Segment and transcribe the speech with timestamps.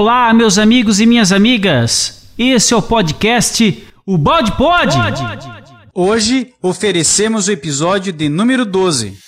[0.00, 2.28] Olá, meus amigos e minhas amigas.
[2.38, 4.96] Esse é o podcast O Balde Pode.
[5.92, 9.18] Hoje oferecemos o episódio de número 12.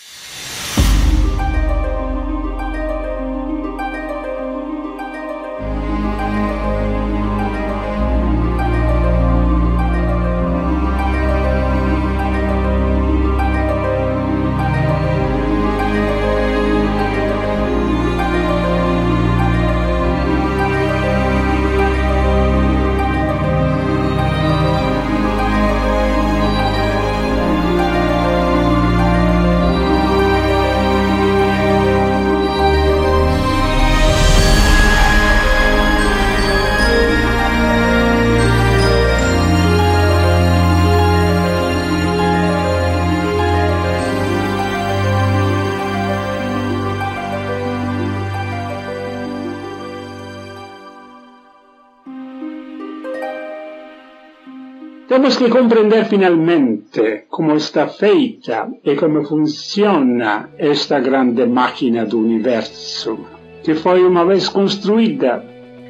[55.40, 63.18] Que compreender finalmente como está feita e como funciona esta grande máquina do universo,
[63.64, 65.42] que foi uma vez construída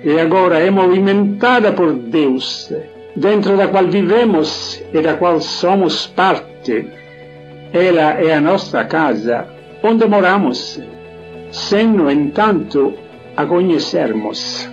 [0.04, 2.72] e agora é movimentada por Deus,
[3.16, 6.86] dentro da qual vivemos e da qual somos parte.
[7.72, 9.48] Ela é a nossa casa,
[9.82, 10.80] onde moramos,
[11.50, 12.94] sem, no entanto,
[13.36, 14.70] a conhecermos.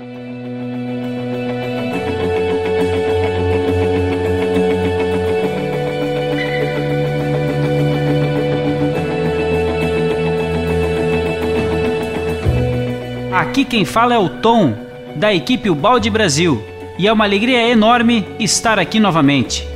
[13.58, 14.76] Aqui quem fala é o Tom,
[15.16, 16.64] da equipe Balde Brasil,
[16.96, 19.68] e é uma alegria enorme estar aqui novamente.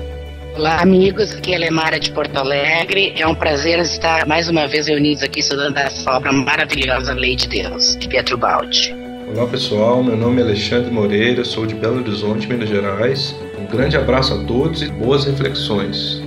[0.55, 1.31] Olá, amigos.
[1.31, 3.11] Aqui é Lemara de Porto Alegre.
[3.17, 7.47] É um prazer estar mais uma vez reunidos aqui estudando essa obra maravilhosa Lei de
[7.47, 8.93] Deus, de Pietro Baldi.
[9.33, 10.03] Olá, pessoal.
[10.03, 13.35] Meu nome é Alexandre Moreira, sou de Belo Horizonte, Minas Gerais.
[13.59, 16.21] Um grande abraço a todos e boas reflexões.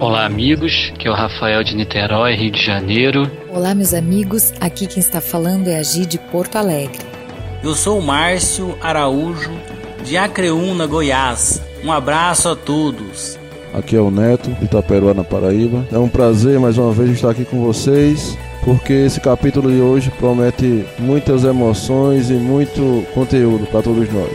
[0.00, 0.90] Olá, amigos.
[0.92, 3.30] Aqui é o Rafael de Niterói, Rio de Janeiro.
[3.52, 4.52] Olá, meus amigos.
[4.60, 7.00] Aqui quem está falando é a Gi de Porto Alegre.
[7.64, 9.50] Eu sou o Márcio Araújo,
[10.04, 11.60] de Acreúna, Goiás.
[11.82, 13.36] Um abraço a todos.
[13.74, 15.84] Aqui é o Neto, de Itaperuá, na Paraíba.
[15.90, 20.12] É um prazer mais uma vez estar aqui com vocês, porque esse capítulo de hoje
[20.12, 24.30] promete muitas emoções e muito conteúdo para todos nós.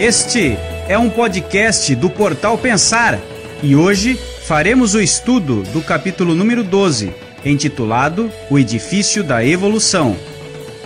[0.00, 3.20] Este é um podcast do Portal Pensar
[3.62, 7.12] e hoje faremos o estudo do capítulo número 12,
[7.44, 10.16] intitulado O Edifício da Evolução,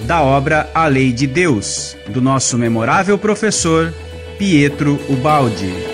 [0.01, 3.95] da obra A Lei de Deus, do nosso memorável professor
[4.37, 5.92] Pietro Ubaldi.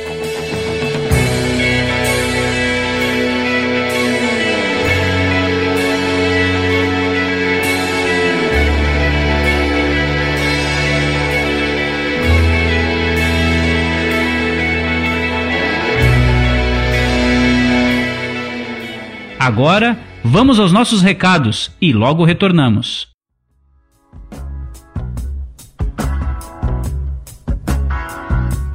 [19.38, 23.06] Agora, vamos aos nossos recados e logo retornamos.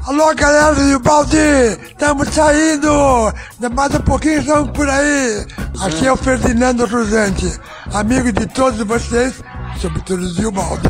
[0.07, 1.38] Alô, galera do Balde!
[1.90, 3.34] Estamos saindo!
[3.74, 5.46] Mais um pouquinho estamos por aí!
[5.81, 7.51] Aqui é o Ferdinando Rosante,
[7.94, 9.44] amigo de todos vocês,
[9.81, 10.88] sobretudo do Balde.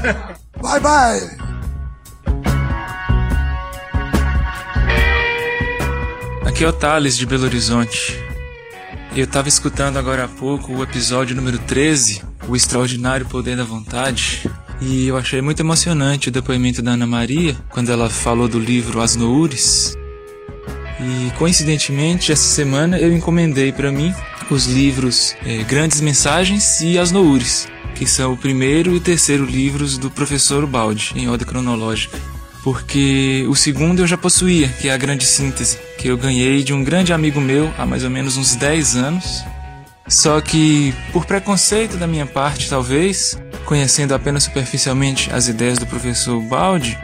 [0.60, 1.46] bye, bye!
[6.46, 8.25] Aqui é o Thales de Belo Horizonte.
[9.16, 14.42] Eu estava escutando agora há pouco o episódio número 13, O Extraordinário Poder da Vontade,
[14.78, 19.00] e eu achei muito emocionante o depoimento da Ana Maria quando ela falou do livro
[19.00, 19.96] As Noures.
[21.00, 24.14] E coincidentemente, essa semana eu encomendei para mim
[24.50, 29.96] os livros é, Grandes Mensagens e As Noures, que são o primeiro e terceiro livros
[29.96, 32.35] do professor Balde, em ordem cronológica.
[32.66, 36.72] Porque o segundo eu já possuía, que é a Grande Síntese, que eu ganhei de
[36.72, 39.44] um grande amigo meu há mais ou menos uns 10 anos.
[40.08, 46.42] Só que, por preconceito da minha parte, talvez, conhecendo apenas superficialmente as ideias do professor
[46.42, 46.98] Baldi,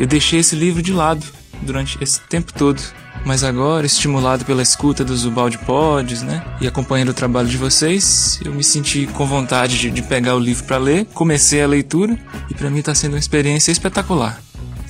[0.00, 1.24] eu deixei esse livro de lado
[1.62, 2.82] durante esse tempo todo.
[3.24, 8.40] Mas agora, estimulado pela escuta dos Baldi Pods, né, e acompanhando o trabalho de vocês,
[8.44, 11.06] eu me senti com vontade de, de pegar o livro para ler.
[11.14, 12.18] Comecei a leitura
[12.50, 14.42] e para mim está sendo uma experiência espetacular.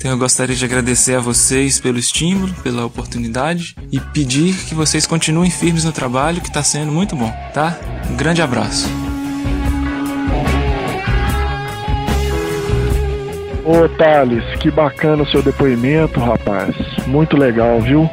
[0.05, 5.07] Então eu gostaria de agradecer a vocês pelo estímulo, pela oportunidade e pedir que vocês
[5.07, 7.75] continuem firmes no trabalho que está sendo muito bom, tá?
[8.07, 8.87] Um grande abraço.
[13.65, 16.75] Ô Thales, que bacana o seu depoimento, rapaz.
[17.07, 18.07] Muito legal, viu?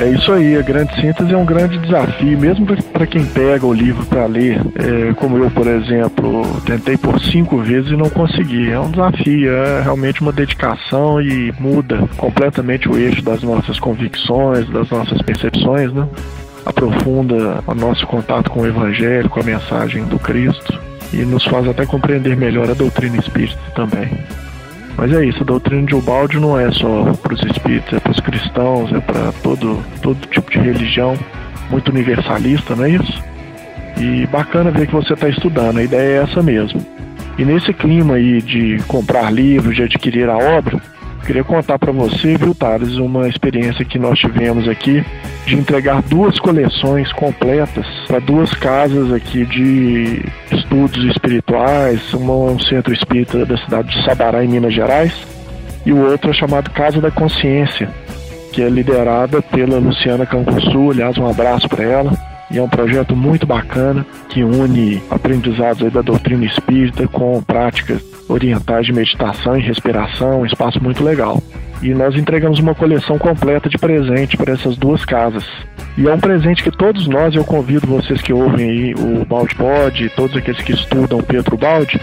[0.00, 3.72] É isso aí, a grande síntese é um grande desafio, mesmo para quem pega o
[3.72, 8.70] livro para ler, é, como eu, por exemplo, tentei por cinco vezes e não consegui.
[8.70, 14.68] É um desafio, é realmente uma dedicação e muda completamente o eixo das nossas convicções,
[14.70, 16.06] das nossas percepções, né?
[16.64, 20.78] Aprofunda o nosso contato com o Evangelho, com a mensagem do Cristo
[21.12, 24.08] e nos faz até compreender melhor a doutrina espírita também.
[24.98, 28.10] Mas é isso, a doutrina de Ubaldi não é só para os espíritos, é para
[28.10, 31.16] os cristãos, é para todo, todo tipo de religião,
[31.70, 33.22] muito universalista, não é isso?
[33.96, 36.84] E bacana ver que você está estudando, a ideia é essa mesmo.
[37.38, 40.80] E nesse clima aí de comprar livros, de adquirir a obra,
[41.24, 45.04] Queria contar para você, viu, Thales, uma experiência que nós tivemos aqui
[45.46, 52.94] de entregar duas coleções completas para duas casas aqui de estudos espirituais, uma um centro
[52.94, 55.12] espírita da cidade de Sabará, em Minas Gerais,
[55.84, 57.88] e o outro é chamado Casa da Consciência,
[58.52, 62.12] que é liderada pela Luciana Canguçu, aliás, um abraço para ela.
[62.50, 68.86] E é um projeto muito bacana que une aprendizados da doutrina espírita com práticas orientais
[68.86, 71.42] de meditação e respiração, um espaço muito legal.
[71.82, 75.44] E nós entregamos uma coleção completa de presente para essas duas casas.
[75.96, 79.54] E é um presente que todos nós, eu convido vocês que ouvem aí o Balde
[79.54, 82.00] Pod, todos aqueles que estudam Pedro Balde,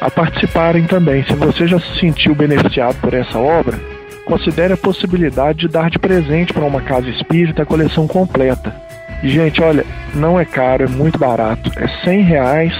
[0.00, 1.24] a participarem também.
[1.24, 3.78] Se você já se sentiu beneficiado por essa obra,
[4.24, 8.74] considere a possibilidade de dar de presente para uma casa espírita a coleção completa.
[9.22, 9.84] E, gente, olha,
[10.14, 11.70] não é caro, é muito barato.
[11.76, 12.72] É 100 reais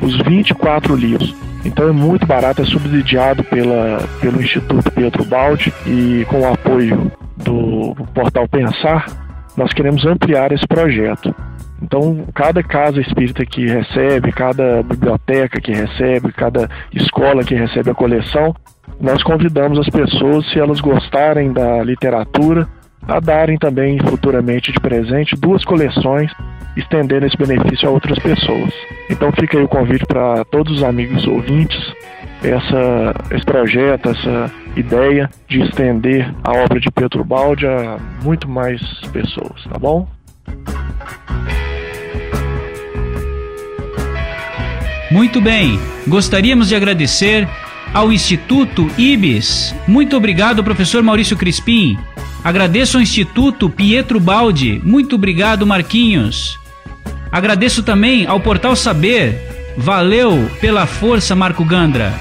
[0.00, 1.34] os 24 livros.
[1.64, 7.10] Então é muito barato, é subsidiado pela, pelo Instituto Pedro Baldi e com o apoio
[7.36, 9.06] do portal Pensar,
[9.56, 11.34] nós queremos ampliar esse projeto.
[11.82, 17.94] Então, cada casa espírita que recebe, cada biblioteca que recebe, cada escola que recebe a
[17.94, 18.54] coleção,
[19.00, 22.66] nós convidamos as pessoas, se elas gostarem da literatura,
[23.06, 26.30] a darem também futuramente de presente duas coleções,
[26.76, 28.72] estendendo esse benefício a outras pessoas.
[29.10, 31.78] Então fica aí o convite para todos os amigos ouvintes,
[32.42, 38.80] essa, esse projeto, essa ideia de estender a obra de Pedro Baldi a muito mais
[39.12, 40.08] pessoas, tá bom?
[45.10, 45.78] Muito bem,
[46.08, 47.46] gostaríamos de agradecer
[47.94, 49.72] ao Instituto IBIS.
[49.86, 51.96] Muito obrigado, professor Maurício Crispim.
[52.42, 54.82] Agradeço ao Instituto Pietro Baldi.
[54.84, 56.58] Muito obrigado, Marquinhos.
[57.30, 59.74] Agradeço também ao Portal Saber.
[59.78, 62.12] Valeu pela força, Marco Gandra.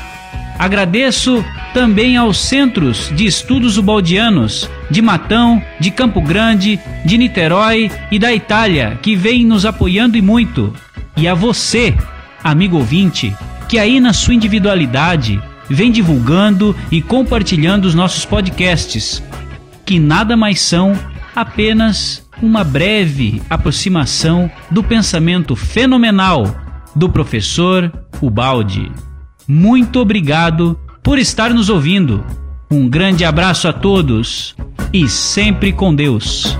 [0.57, 1.43] Agradeço
[1.73, 8.33] também aos centros de estudos ubaldianos de Matão, de Campo Grande, de Niterói e da
[8.33, 10.73] Itália, que vêm nos apoiando e muito.
[11.17, 11.95] E a você,
[12.43, 13.35] amigo ouvinte,
[13.67, 15.41] que aí na sua individualidade
[15.73, 19.21] vem divulgando e compartilhando os nossos podcasts
[19.85, 20.97] que nada mais são
[21.35, 26.55] apenas uma breve aproximação do pensamento fenomenal
[26.95, 27.91] do professor
[28.21, 28.91] Ubaldi.
[29.47, 32.23] Muito obrigado por estar nos ouvindo.
[32.71, 34.55] Um grande abraço a todos
[34.91, 36.57] e sempre com Deus.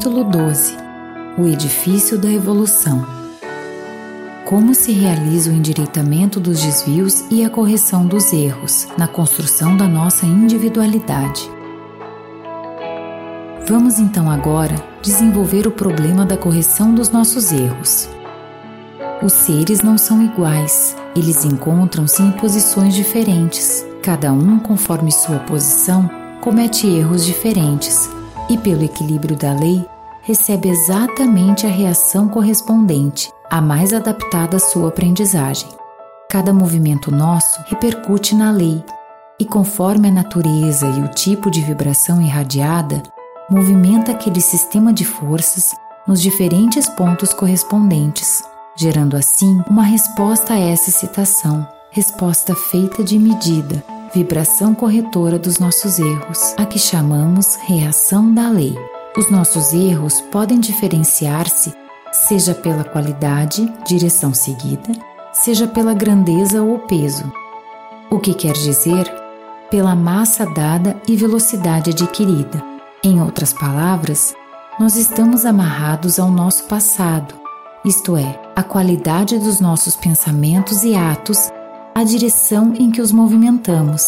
[0.00, 0.78] Capítulo 12
[1.36, 3.06] O Edifício da Evolução
[4.46, 9.86] Como se realiza o endireitamento dos desvios e a correção dos erros na construção da
[9.86, 11.50] nossa individualidade.
[13.68, 18.08] Vamos então agora desenvolver o problema da correção dos nossos erros.
[19.22, 23.84] Os seres não são iguais, eles encontram-se em posições diferentes.
[24.02, 26.08] Cada um, conforme sua posição,
[26.40, 28.08] comete erros diferentes
[28.50, 29.86] e, pelo equilíbrio da lei,
[30.22, 35.68] recebe exatamente a reação correspondente, a mais adaptada à sua aprendizagem.
[36.28, 38.84] Cada movimento nosso repercute na lei,
[39.38, 43.02] e conforme a natureza e o tipo de vibração irradiada,
[43.48, 45.72] movimenta aquele sistema de forças
[46.06, 48.42] nos diferentes pontos correspondentes,
[48.76, 53.82] gerando assim uma resposta a essa excitação, resposta feita de medida,
[54.14, 58.76] vibração corretora dos nossos erros, a que chamamos reação da lei.
[59.16, 61.72] Os nossos erros podem diferenciar-se,
[62.12, 64.92] seja pela qualidade, direção seguida,
[65.32, 67.30] seja pela grandeza ou peso.
[68.10, 69.10] O que quer dizer
[69.70, 72.60] pela massa dada e velocidade adquirida.
[73.04, 74.34] Em outras palavras,
[74.80, 77.40] nós estamos amarrados ao nosso passado,
[77.84, 81.50] isto é, a qualidade dos nossos pensamentos e atos,
[81.94, 84.06] a direção em que os movimentamos,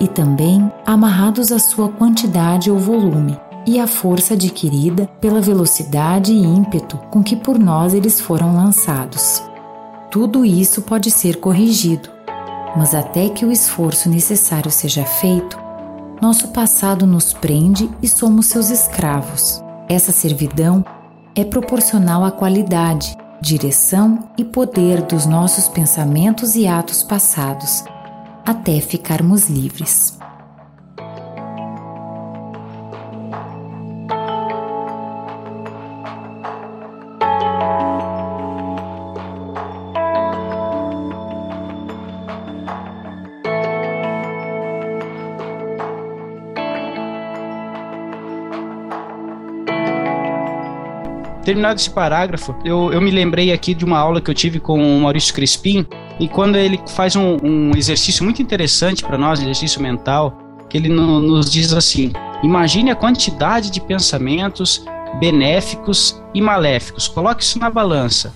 [0.00, 6.44] e também amarrados à sua quantidade ou volume e à força adquirida pela velocidade e
[6.44, 9.42] ímpeto com que por nós eles foram lançados.
[10.10, 12.10] Tudo isso pode ser corrigido,
[12.76, 15.58] mas até que o esforço necessário seja feito,
[16.20, 19.62] nosso passado nos prende e somos seus escravos.
[19.88, 20.84] Essa servidão
[21.34, 27.84] é proporcional à qualidade, direção e poder dos nossos pensamentos e atos passados,
[28.42, 30.18] até ficarmos livres.
[51.44, 54.78] Terminado esse parágrafo, eu, eu me lembrei aqui de uma aula que eu tive com
[54.78, 55.86] o Maurício Crispim,
[56.18, 60.88] e quando ele faz um, um exercício muito interessante para nós, exercício mental, que ele
[60.88, 64.84] no, nos diz assim: imagine a quantidade de pensamentos
[65.20, 68.32] benéficos e maléficos, coloque isso na balança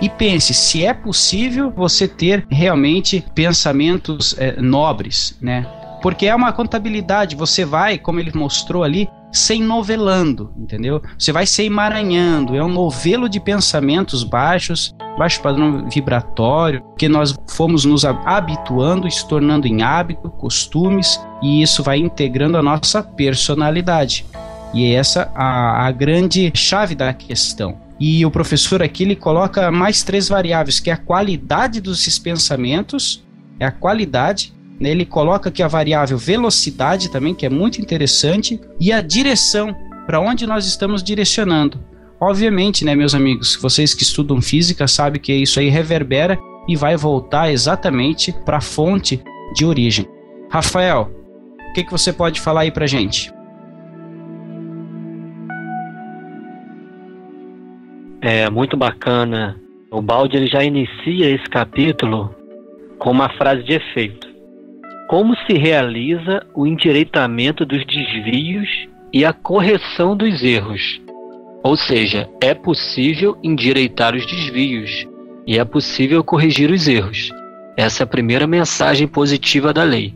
[0.00, 5.66] e pense se é possível você ter realmente pensamentos é, nobres, né?
[6.02, 11.02] Porque é uma contabilidade, você vai, como ele mostrou ali, sem novelando, entendeu?
[11.18, 17.34] Você vai se emaranhando, é um novelo de pensamentos baixos, baixo padrão vibratório, que nós
[17.48, 24.26] fomos nos habituando, se tornando em hábito, costumes, e isso vai integrando a nossa personalidade.
[24.72, 27.78] E é essa a, a grande chave da questão.
[27.98, 33.24] E o professor aqui ele coloca mais três variáveis, que é a qualidade dos pensamentos,
[33.58, 38.92] é a qualidade, ele coloca aqui a variável velocidade também, que é muito interessante, e
[38.92, 39.74] a direção,
[40.06, 41.78] para onde nós estamos direcionando.
[42.20, 46.96] Obviamente, né, meus amigos, vocês que estudam física sabem que isso aí reverbera e vai
[46.96, 49.22] voltar exatamente para a fonte
[49.54, 50.06] de origem.
[50.50, 51.10] Rafael,
[51.70, 53.32] o que, que você pode falar aí para gente?
[58.20, 59.60] É muito bacana.
[59.90, 62.34] O Balde ele já inicia esse capítulo
[62.98, 64.25] com uma frase de efeito.
[65.08, 68.68] Como se realiza o endireitamento dos desvios
[69.12, 71.00] e a correção dos erros?
[71.62, 75.06] Ou seja, é possível endireitar os desvios
[75.46, 77.30] e é possível corrigir os erros.
[77.76, 80.12] Essa é a primeira mensagem positiva da lei.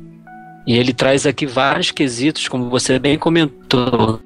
[0.66, 4.20] E ele traz aqui vários quesitos, como você bem comentou,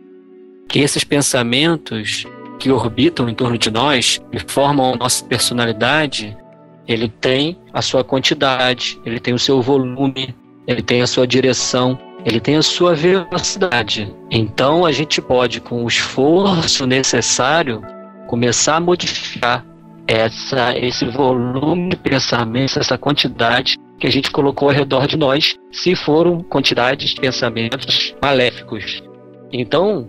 [0.67, 2.27] que esses pensamentos
[2.59, 6.35] que orbitam em torno de nós e formam a nossa personalidade,
[6.89, 10.35] ele tem a sua quantidade, ele tem o seu volume,
[10.67, 14.15] ele tem a sua direção, ele tem a sua velocidade.
[14.31, 17.83] Então a gente pode, com o esforço necessário,
[18.27, 19.65] começar a modificar
[20.07, 25.57] essa, esse volume de pensamentos, essa quantidade que a gente colocou ao redor de nós,
[25.73, 29.03] se foram quantidades de pensamentos maléficos.
[29.53, 30.09] Então,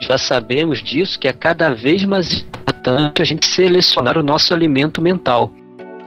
[0.00, 5.02] já sabemos disso que é cada vez mais importante a gente selecionar o nosso alimento
[5.02, 5.52] mental,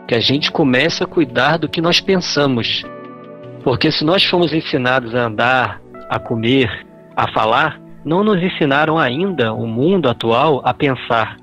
[0.08, 2.84] que a gente comece a cuidar do que nós pensamos,
[3.64, 6.70] porque se nós fomos ensinados a andar, a comer,
[7.16, 11.38] a falar, não nos ensinaram ainda o mundo atual a pensar,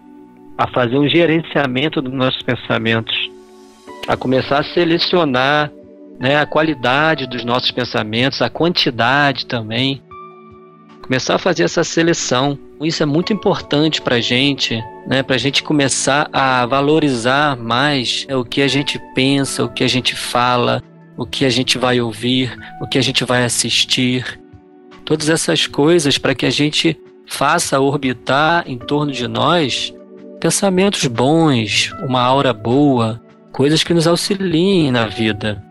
[0.58, 3.16] a fazer um gerenciamento dos nossos pensamentos,
[4.06, 5.70] a começar a selecionar
[6.18, 10.02] né, a qualidade dos nossos pensamentos, a quantidade também.
[11.02, 12.58] Começar a fazer essa seleção.
[12.82, 18.26] Isso é muito importante para a gente, né, para a gente começar a valorizar mais
[18.30, 20.82] o que a gente pensa, o que a gente fala,
[21.16, 24.40] o que a gente vai ouvir, o que a gente vai assistir.
[25.04, 29.94] Todas essas coisas para que a gente faça orbitar em torno de nós
[30.40, 33.20] pensamentos bons, uma aura boa,
[33.52, 35.62] coisas que nos auxiliem na vida.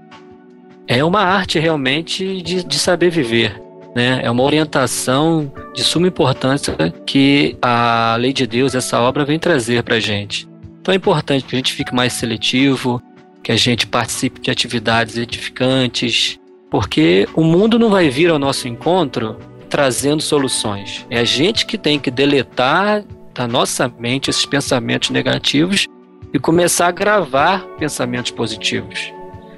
[0.88, 3.60] É uma arte realmente de, de saber viver.
[3.96, 4.22] Né?
[4.24, 9.84] É uma orientação de suma importância que a lei de Deus, essa obra, vem trazer
[9.84, 10.48] para a gente.
[10.82, 13.02] Então é importante que a gente fique mais seletivo,
[13.44, 18.68] que a gente participe de atividades edificantes, Porque o mundo não vai vir ao nosso
[18.68, 19.38] encontro
[19.70, 21.06] trazendo soluções.
[21.10, 23.04] É a gente que tem que deletar
[23.34, 25.88] da nossa mente esses pensamentos negativos
[26.34, 29.12] e começar a gravar pensamentos positivos.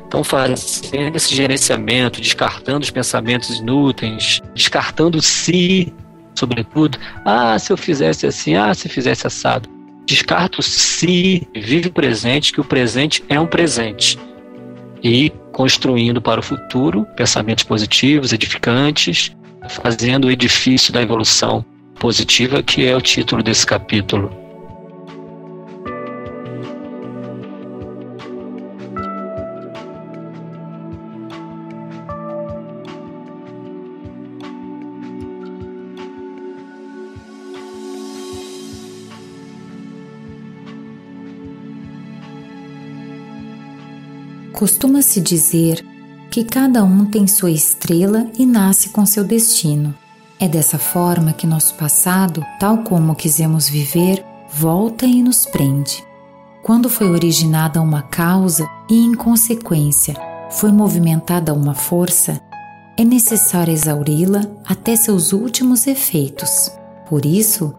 [0.07, 5.93] Então, fazendo esse gerenciamento, descartando os pensamentos inúteis, descartando si,
[6.35, 6.97] sobretudo.
[7.25, 9.69] Ah, se eu fizesse assim, ah, se fizesse assado.
[10.11, 14.19] Descarta o si, vive o presente, que o presente é um presente.
[15.01, 19.33] E construindo para o futuro pensamentos positivos, edificantes,
[19.69, 21.63] fazendo o edifício da evolução
[21.95, 24.40] positiva, que é o título desse capítulo.
[44.53, 45.86] Costuma-se dizer
[46.29, 49.93] que cada um tem sua estrela e nasce com seu destino.
[50.39, 56.03] É dessa forma que nosso passado, tal como quisemos viver, volta e nos prende.
[56.63, 60.15] Quando foi originada uma causa e, em consequência,
[60.50, 62.39] foi movimentada uma força,
[62.98, 66.72] é necessário exauri-la até seus últimos efeitos.
[67.08, 67.74] Por isso,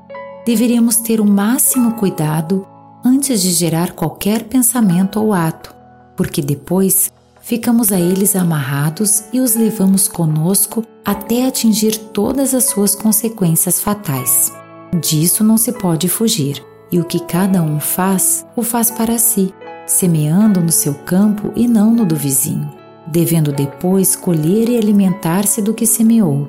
[0.45, 2.67] deveríamos ter o máximo cuidado
[3.05, 5.75] antes de gerar qualquer pensamento ou ato,
[6.23, 7.11] porque depois
[7.41, 14.53] ficamos a eles amarrados e os levamos conosco até atingir todas as suas consequências fatais.
[15.01, 19.53] Disso não se pode fugir, e o que cada um faz, o faz para si,
[19.85, 22.71] semeando no seu campo e não no do vizinho,
[23.05, 26.49] devendo depois colher e alimentar-se do que semeou.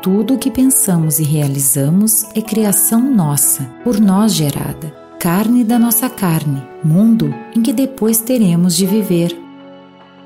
[0.00, 6.10] Tudo o que pensamos e realizamos é criação nossa, por nós gerada carne da nossa
[6.10, 9.34] carne, mundo em que depois teremos de viver.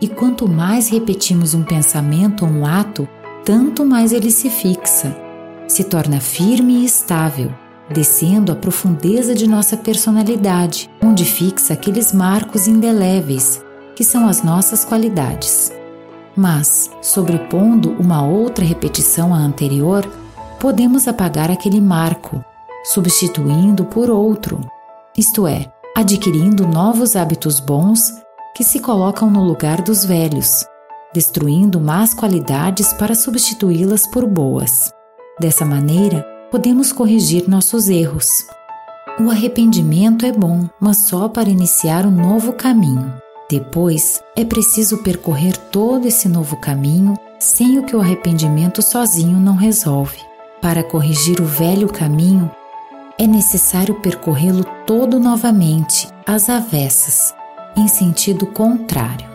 [0.01, 3.09] E quanto mais repetimos um pensamento ou um ato,
[3.45, 5.17] tanto mais ele se fixa,
[5.69, 7.55] se torna firme e estável,
[7.89, 13.65] descendo à profundeza de nossa personalidade, onde fixa aqueles marcos indeléveis
[13.95, 15.73] que são as nossas qualidades.
[16.35, 20.05] Mas, sobrepondo uma outra repetição à anterior,
[20.59, 22.45] podemos apagar aquele marco,
[22.83, 24.61] substituindo por outro,
[25.19, 28.15] isto é, adquirindo novos hábitos bons
[28.55, 30.65] que se colocam no lugar dos velhos,
[31.13, 34.93] destruindo más qualidades para substituí-las por boas.
[35.41, 38.29] Dessa maneira, podemos corrigir nossos erros.
[39.21, 43.13] O arrependimento é bom, mas só para iniciar um novo caminho.
[43.51, 49.57] Depois, é preciso percorrer todo esse novo caminho sem o que o arrependimento sozinho não
[49.57, 50.19] resolve.
[50.63, 52.51] Para corrigir o velho caminho,
[53.19, 57.35] é necessário percorrê-lo todo novamente, às avessas,
[57.77, 59.27] em sentido contrário.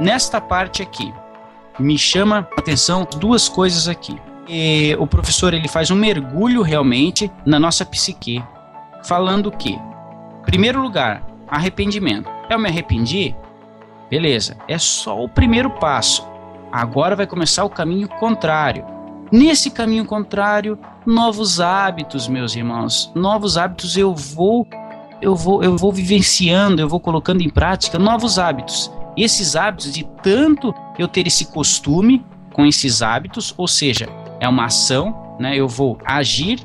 [0.00, 1.12] Nesta parte aqui,
[1.78, 4.18] me chama a atenção duas coisas aqui.
[4.48, 8.42] E o professor ele faz um mergulho realmente na nossa psique,
[9.04, 9.78] falando que,
[10.44, 12.30] primeiro lugar, arrependimento.
[12.48, 13.34] Eu me arrependi?
[14.10, 16.26] Beleza, é só o primeiro passo.
[16.72, 18.84] Agora vai começar o caminho contrário.
[19.30, 23.12] Nesse caminho contrário, novos hábitos, meus irmãos.
[23.14, 24.66] Novos hábitos eu vou
[25.22, 28.90] eu vou eu vou vivenciando, eu vou colocando em prática novos hábitos.
[29.16, 34.08] Esses hábitos de tanto eu ter esse costume com esses hábitos, ou seja,
[34.40, 35.56] é uma ação, né?
[35.56, 36.60] Eu vou agir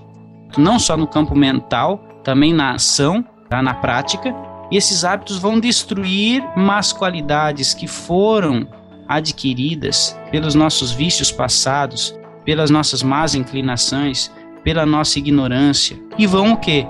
[0.58, 3.62] não só no campo mental, também na ação, tá?
[3.62, 4.36] na prática,
[4.72, 8.68] e esses hábitos vão destruir más qualidades que foram
[9.08, 14.32] adquiridas pelos nossos vícios passados, pelas nossas más inclinações,
[14.64, 16.88] pela nossa ignorância, e vão o quê?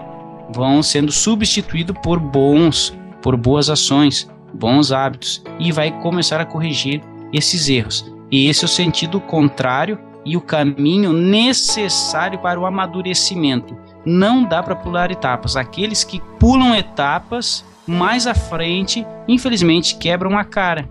[0.53, 7.01] Vão sendo substituídos por bons, por boas ações, bons hábitos, e vai começar a corrigir
[7.33, 8.09] esses erros.
[8.31, 14.61] E esse é o sentido contrário e o caminho necessário para o amadurecimento não dá
[14.61, 15.55] para pular etapas.
[15.55, 20.87] Aqueles que pulam etapas mais à frente, infelizmente, quebram a cara.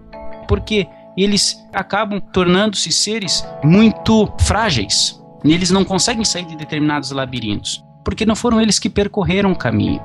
[0.48, 5.20] Porque eles acabam tornando-se seres muito frágeis.
[5.44, 10.00] Eles não conseguem sair de determinados labirintos, porque não foram eles que percorreram o caminho.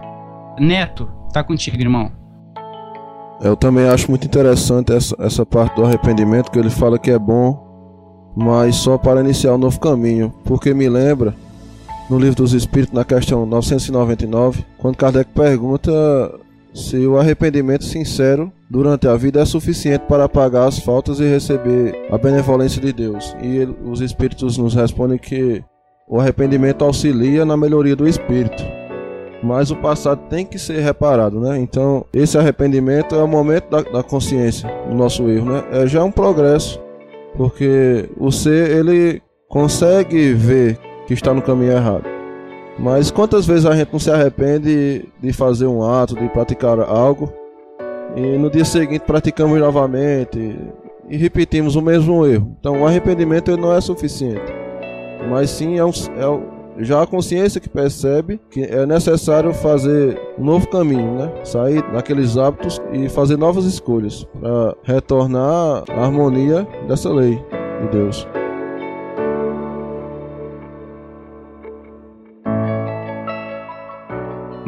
[0.60, 2.12] Neto, tá contigo, irmão.
[3.42, 7.18] Eu também acho muito interessante essa, essa parte do arrependimento, que ele fala que é
[7.18, 11.34] bom, mas só para iniciar um novo caminho, porque me lembra
[12.10, 15.92] no Livro dos Espíritos, na questão 999, quando Kardec pergunta
[16.74, 22.08] se o arrependimento sincero durante a vida é suficiente para apagar as faltas e receber
[22.12, 23.36] a benevolência de Deus.
[23.42, 25.64] E ele, os Espíritos nos respondem que
[26.08, 28.64] o arrependimento auxilia na melhoria do espírito.
[29.44, 31.58] Mas o passado tem que ser reparado, né?
[31.60, 35.64] Então, esse arrependimento é o momento da, da consciência do nosso erro, né?
[35.72, 36.82] É já um progresso,
[37.38, 40.78] porque o ser ele consegue ver
[41.10, 42.04] que está no caminho errado.
[42.78, 47.34] Mas quantas vezes a gente não se arrepende de fazer um ato, de praticar algo,
[48.16, 50.56] e no dia seguinte praticamos novamente
[51.10, 52.56] e repetimos o mesmo erro?
[52.60, 54.54] Então o arrependimento não é suficiente,
[55.28, 60.46] mas sim é, um, é já a consciência que percebe que é necessário fazer um
[60.46, 61.32] novo caminho, né?
[61.44, 67.44] Sair daqueles hábitos e fazer novas escolhas para retornar à harmonia dessa lei
[67.82, 68.28] de Deus.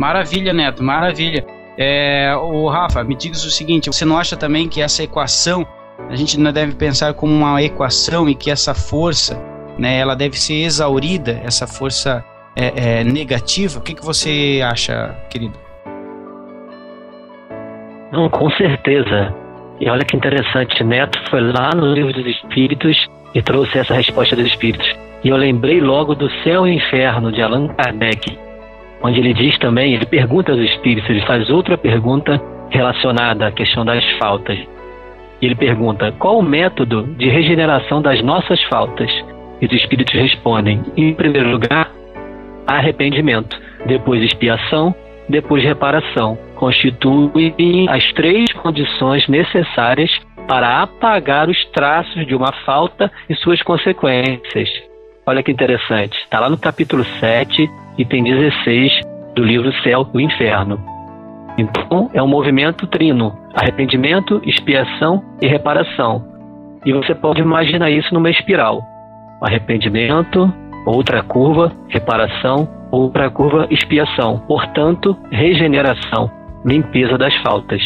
[0.02, 1.46] Maravilha, Neto, maravilha.
[1.78, 5.64] É, o Rafa, me diga o seguinte: você não acha também que essa equação
[6.10, 9.40] a gente não deve pensar como uma equação e que essa força,
[9.78, 13.78] né, ela deve ser exaurida, essa força é, é, negativa?
[13.78, 15.54] O que, que você acha, querido?
[18.12, 19.36] Não, com certeza.
[19.80, 22.98] E olha que interessante, Neto foi lá no livro dos Espíritos
[23.36, 24.96] e trouxe essa resposta dos Espíritos.
[25.24, 28.36] E eu lembrei logo do Céu e Inferno de Allan Kardec,
[29.04, 33.84] onde ele diz também, ele pergunta aos espíritos, ele faz outra pergunta relacionada à questão
[33.84, 34.58] das faltas.
[35.42, 39.12] Ele pergunta: qual o método de regeneração das nossas faltas?
[39.62, 41.92] E os espíritos respondem: em primeiro lugar,
[42.68, 44.94] arrependimento, depois expiação,
[45.28, 46.38] depois reparação.
[46.56, 50.12] Constituem as três condições necessárias
[50.48, 54.91] para apagar os traços de uma falta e suas consequências.
[55.32, 56.18] Olha que interessante.
[56.26, 59.00] Está lá no capítulo 7, item 16
[59.34, 60.78] do livro Céu e Inferno.
[61.58, 66.22] Então, é um movimento trino: arrependimento, expiação e reparação.
[66.86, 68.82] E você pode imaginar isso numa espiral:
[69.42, 70.54] arrependimento,
[70.86, 74.38] outra curva, reparação, outra curva, expiação.
[74.40, 76.30] Portanto, regeneração,
[76.66, 77.82] limpeza das faltas.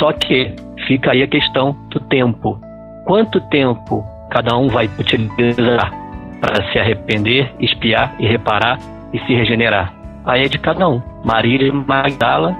[0.00, 0.56] Só que
[0.88, 2.58] fica aí a questão do tempo.
[3.06, 6.03] Quanto tempo cada um vai utilizar
[6.44, 8.78] para se arrepender, expiar e reparar
[9.14, 9.94] e se regenerar.
[10.26, 11.00] Aí é de cada um.
[11.24, 12.54] Marília Magdala,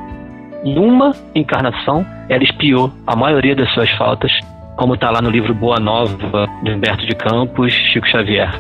[0.65, 4.33] em uma encarnação, ela espiou a maioria das suas faltas,
[4.77, 8.51] como está lá no livro Boa Nova, de Humberto de Campos, Chico Xavier.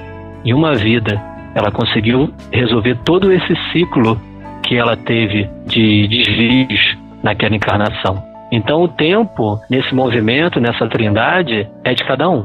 [0.44, 1.18] Em uma vida,
[1.54, 4.20] ela conseguiu resolver todo esse ciclo
[4.62, 8.22] que ela teve de desvios naquela encarnação.
[8.52, 12.44] Então, o tempo nesse movimento, nessa trindade, é de cada um.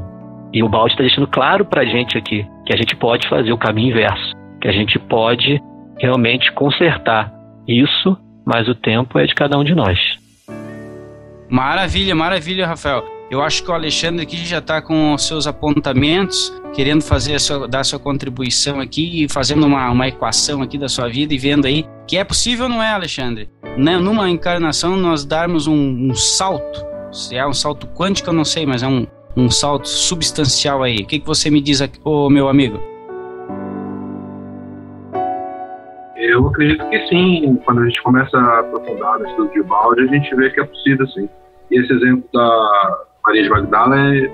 [0.54, 3.52] E o Balde está deixando claro para a gente aqui que a gente pode fazer
[3.52, 5.60] o caminho inverso que a gente pode
[5.98, 7.34] realmente consertar
[7.68, 9.98] isso, mas o tempo é de cada um de nós.
[11.50, 13.04] Maravilha, maravilha, Rafael.
[13.32, 17.40] Eu acho que o Alexandre aqui já está com os seus apontamentos, querendo fazer a
[17.40, 21.38] sua, dar a sua contribuição aqui fazendo uma, uma equação aqui da sua vida e
[21.40, 23.50] vendo aí que é possível, não é, Alexandre?
[23.78, 23.98] Né?
[23.98, 28.66] Numa encarnação nós darmos um, um salto, se é um salto quântico eu não sei,
[28.66, 29.08] mas é um,
[29.40, 30.98] um salto substancial aí.
[30.98, 32.80] O que, que você me diz, aqui, ô, meu amigo?
[36.18, 37.60] Eu acredito que sim.
[37.66, 40.66] Quando a gente começa a aprofundar no estudo de balde, a gente vê que é
[40.66, 41.30] possível sim.
[41.72, 44.28] E esse exemplo da Maria de Magdala, é,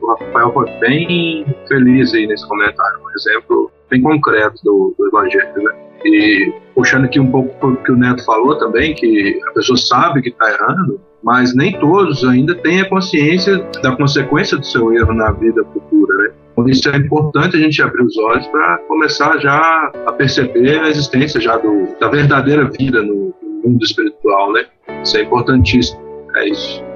[0.00, 3.00] o Rafael foi bem feliz aí nesse comentário.
[3.02, 5.89] Um exemplo bem concreto do, do Evangelho, né?
[6.04, 10.22] E puxando aqui um pouco o que o Neto falou também, que a pessoa sabe
[10.22, 15.12] que está errando, mas nem todos ainda têm a consciência da consequência do seu erro
[15.12, 16.30] na vida futura, né?
[16.54, 20.88] Por isso é importante a gente abrir os olhos para começar já a perceber a
[20.88, 23.34] existência já do, da verdadeira vida no
[23.64, 24.66] mundo espiritual, né?
[25.02, 26.00] Isso é importantíssimo.
[26.36, 26.89] É isso.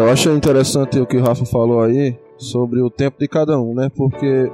[0.00, 3.74] Eu acho interessante o que o Rafa falou aí sobre o tempo de cada um,
[3.74, 3.90] né?
[3.94, 4.50] Porque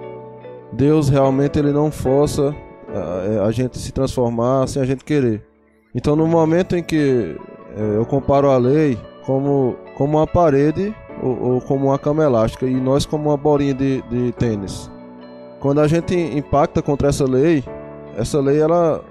[0.73, 2.55] Deus realmente ele não força
[2.89, 5.45] a, a gente se transformar sem a gente querer.
[5.95, 7.37] Então, no momento em que
[7.77, 12.67] é, eu comparo a lei como, como uma parede ou, ou, como uma cama elástica
[12.67, 14.91] e nós como uma bolinha de, de tênis.
[15.61, 17.65] Quando a gente impacta contra essa lei,
[18.17, 19.03] essa lei ela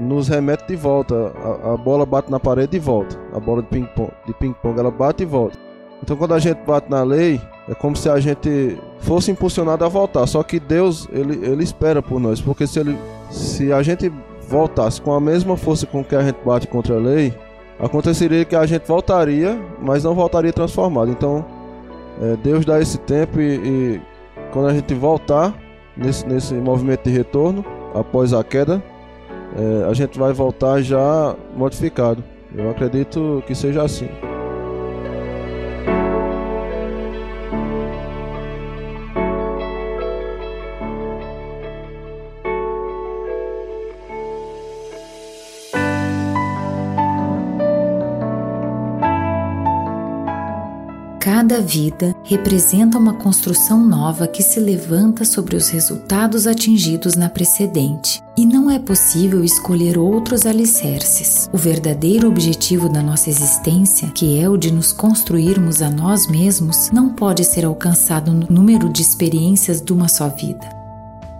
[0.00, 1.32] nos remete de volta.
[1.42, 3.18] A, a bola bate na parede e volta.
[3.32, 5.65] A bola de ping-pong ping ela bate e volta.
[6.02, 9.88] Então quando a gente bate na lei, é como se a gente fosse impulsionado a
[9.88, 10.26] voltar.
[10.26, 12.40] Só que Deus, ele, ele espera por nós.
[12.40, 12.96] Porque se, ele,
[13.30, 14.12] se a gente
[14.48, 17.34] voltasse com a mesma força com que a gente bate contra a lei,
[17.78, 21.10] aconteceria que a gente voltaria, mas não voltaria transformado.
[21.10, 21.44] Então,
[22.20, 24.00] é, Deus dá esse tempo e, e,
[24.52, 25.54] quando a gente voltar,
[25.96, 28.82] nesse, nesse movimento de retorno após a queda,
[29.56, 32.22] é, a gente vai voltar já modificado.
[32.54, 34.08] Eu acredito que seja assim.
[51.48, 58.20] Cada vida representa uma construção nova que se levanta sobre os resultados atingidos na precedente.
[58.36, 61.48] E não é possível escolher outros alicerces.
[61.52, 66.90] O verdadeiro objetivo da nossa existência, que é o de nos construirmos a nós mesmos,
[66.90, 70.68] não pode ser alcançado no número de experiências de uma só vida.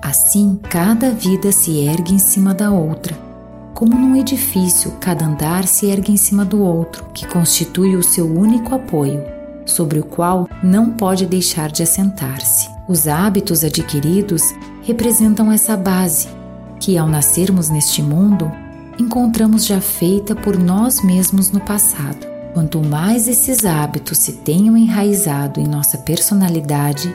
[0.01, 3.19] Assim, cada vida se ergue em cima da outra,
[3.75, 8.25] como num edifício, cada andar se ergue em cima do outro, que constitui o seu
[8.25, 9.35] único apoio
[9.67, 12.71] sobre o qual não pode deixar de assentar-se.
[12.89, 14.43] Os hábitos adquiridos
[14.83, 16.29] representam essa base,
[16.81, 18.51] que ao nascermos neste mundo,
[18.99, 22.27] encontramos já feita por nós mesmos no passado.
[22.55, 27.15] Quanto mais esses hábitos se tenham enraizado em nossa personalidade,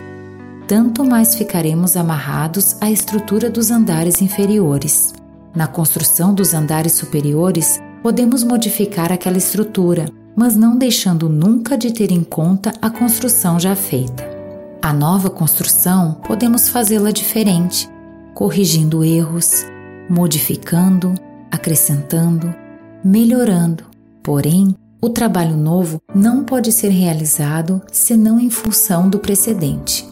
[0.67, 5.13] tanto mais ficaremos amarrados à estrutura dos andares inferiores.
[5.55, 12.11] Na construção dos andares superiores, podemos modificar aquela estrutura, mas não deixando nunca de ter
[12.11, 14.29] em conta a construção já feita.
[14.81, 17.89] A nova construção podemos fazê-la diferente,
[18.33, 19.65] corrigindo erros,
[20.09, 21.13] modificando,
[21.51, 22.53] acrescentando,
[23.03, 23.85] melhorando.
[24.23, 30.10] Porém, o trabalho novo não pode ser realizado senão em função do precedente.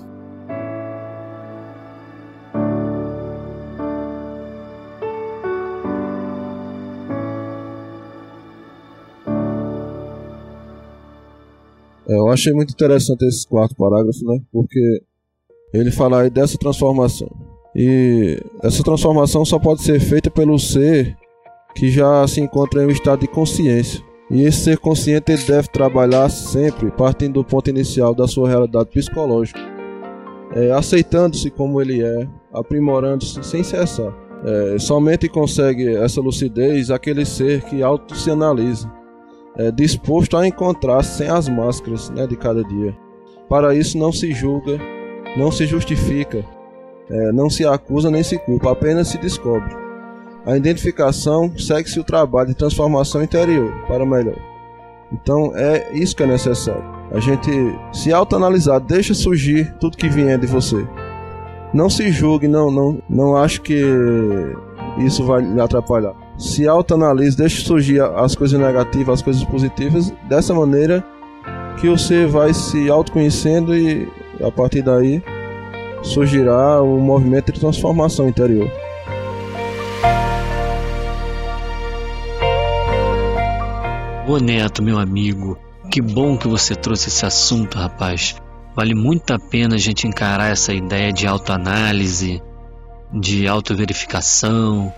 [12.10, 14.41] É, eu achei muito interessante esse quarto parágrafo, né?
[14.52, 15.02] Porque
[15.72, 17.30] ele fala aí dessa transformação.
[17.76, 21.15] E essa transformação só pode ser feita pelo ser
[21.76, 24.04] que já se encontra em um estado de consciência.
[24.32, 29.60] E esse ser consciente deve trabalhar sempre partindo do ponto inicial da sua realidade psicológica,
[30.56, 34.15] é, aceitando-se como ele é, aprimorando-se sem cessar.
[34.45, 38.89] É, somente consegue essa lucidez aquele ser que auto se analisa
[39.60, 42.98] é, disposto a encontrar sem as máscaras né, de cada dia.
[43.50, 44.80] Para isso não se julga,
[45.36, 46.45] não se justifica,
[47.10, 49.76] é, não se acusa nem se culpa, apenas se descobre.
[50.45, 54.38] A identificação segue-se o trabalho de transformação interior para melhor.
[55.12, 56.84] Então é isso que é necessário.
[57.12, 57.52] A gente
[57.91, 60.88] se autoanalisar, deixa surgir tudo que vier de você.
[61.74, 63.84] Não se julgue, não, não, não acho que
[65.00, 70.54] isso vai lhe atrapalhar se autoanalise, deixe surgir as coisas negativas, as coisas positivas, dessa
[70.54, 71.06] maneira
[71.80, 74.08] que você vai se autoconhecendo e
[74.41, 75.21] a partir daí
[76.02, 78.71] surgirá o movimento de transformação interior.
[84.25, 85.58] Ô Neto, meu amigo,
[85.91, 88.36] que bom que você trouxe esse assunto, rapaz.
[88.75, 92.41] Vale muito a pena a gente encarar essa ideia de autoanálise,
[93.12, 94.93] de autoverificação,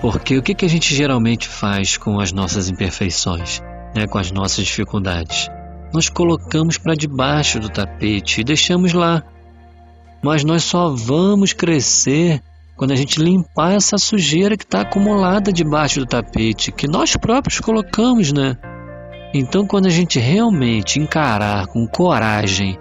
[0.00, 3.62] porque o que, que a gente geralmente faz com as nossas imperfeições,
[3.94, 5.48] né, com as nossas dificuldades?
[5.92, 9.22] Nós colocamos para debaixo do tapete e deixamos lá.
[10.22, 12.42] Mas nós só vamos crescer
[12.76, 17.60] quando a gente limpar essa sujeira que está acumulada debaixo do tapete, que nós próprios
[17.60, 18.56] colocamos, né?
[19.34, 22.78] Então, quando a gente realmente encarar com coragem,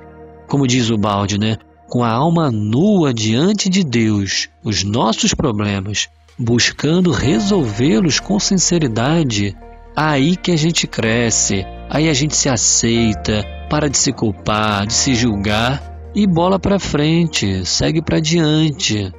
[0.47, 1.58] como diz o balde, né?
[1.88, 6.08] Com a alma nua diante de Deus, os nossos problemas,
[6.39, 9.58] buscando resolvê-los com sinceridade,
[9.93, 14.93] aí que a gente cresce, aí a gente se aceita, para de se culpar, de
[14.93, 19.12] se julgar e bola para frente, segue para diante.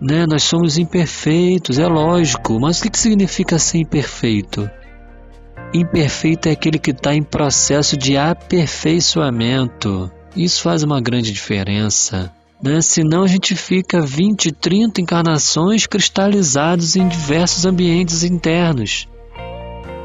[0.00, 0.24] Né?
[0.26, 4.70] Nós somos imperfeitos, é lógico, mas o que significa ser imperfeito?
[5.74, 10.10] Imperfeito é aquele que está em processo de aperfeiçoamento.
[10.36, 12.32] Isso faz uma grande diferença.
[12.62, 12.80] Né?
[12.80, 19.08] Senão a gente fica 20, 30 encarnações cristalizados em diversos ambientes internos,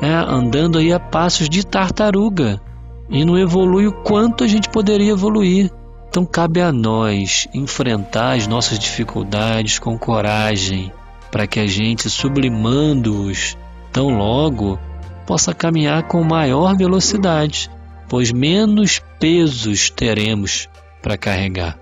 [0.01, 0.25] né?
[0.27, 2.61] andando aí a passos de tartaruga
[3.09, 5.71] e não evolui o quanto a gente poderia evoluir.
[6.09, 10.91] Então cabe a nós enfrentar as nossas dificuldades com coragem,
[11.31, 13.57] para que a gente, sublimando-os
[13.93, 14.77] tão logo,
[15.25, 17.71] possa caminhar com maior velocidade,
[18.09, 20.67] pois menos pesos teremos
[21.01, 21.80] para carregar.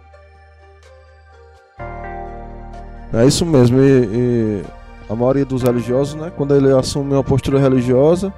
[3.13, 3.79] É isso mesmo.
[3.79, 4.63] E, e,
[5.09, 8.31] a maioria dos religiosos, né, quando ele assume uma postura religiosa,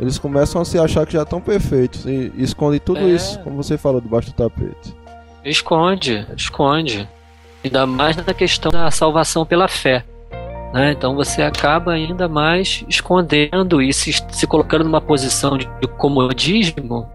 [0.00, 3.10] eles começam a se achar que já estão perfeitos e, e escondem tudo é.
[3.10, 4.96] isso, como você falou, debaixo do tapete.
[5.44, 7.06] Esconde, esconde.
[7.62, 10.04] Ainda mais na questão da salvação pela fé.
[10.72, 10.92] Né?
[10.92, 17.06] Então você acaba ainda mais escondendo e se, se colocando numa posição de, de comodismo,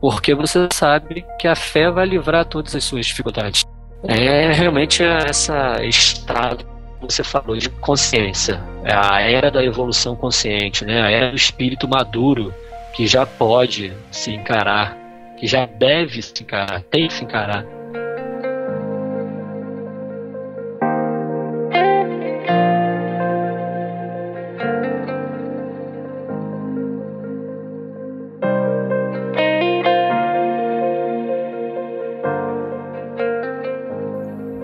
[0.00, 3.66] porque você sabe que a fé vai livrar todas as suas dificuldades.
[4.08, 8.60] É realmente essa estrada que você falou de consciência.
[8.84, 11.02] É a era da evolução consciente, né?
[11.02, 12.54] a era do espírito maduro
[12.94, 14.96] que já pode se encarar,
[15.38, 17.64] que já deve se encarar, tem que se encarar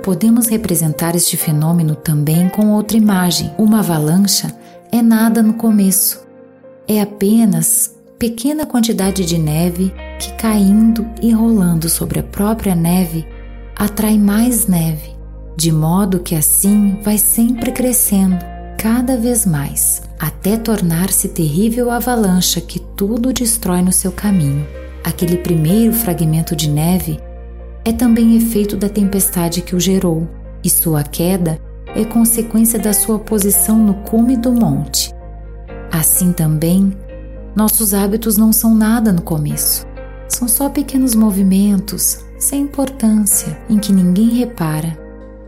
[0.07, 3.51] Podemos representar este fenômeno também com outra imagem.
[3.59, 4.47] Uma avalanche
[4.93, 6.25] é nada no começo.
[6.87, 13.27] É apenas pequena quantidade de neve que, caindo e rolando sobre a própria neve,
[13.75, 15.11] atrai mais neve,
[15.57, 18.39] de modo que assim vai sempre crescendo,
[18.79, 24.65] cada vez mais, até tornar-se terrível avalanche que tudo destrói no seu caminho.
[25.03, 27.19] Aquele primeiro fragmento de neve
[27.87, 30.29] é também efeito da tempestade que o gerou,
[30.65, 31.57] e sua queda
[31.95, 35.15] é consequência da sua posição no cume do monte.
[35.93, 36.93] Assim também,
[37.55, 39.87] nossos hábitos não são nada no começo.
[40.29, 44.99] São só pequenos movimentos, sem importância, em que ninguém repara,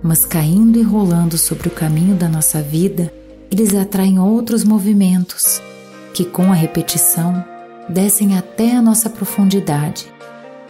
[0.01, 3.12] mas caindo e rolando sobre o caminho da nossa vida,
[3.51, 5.61] eles atraem outros movimentos,
[6.14, 7.44] que com a repetição
[7.88, 10.07] descem até a nossa profundidade,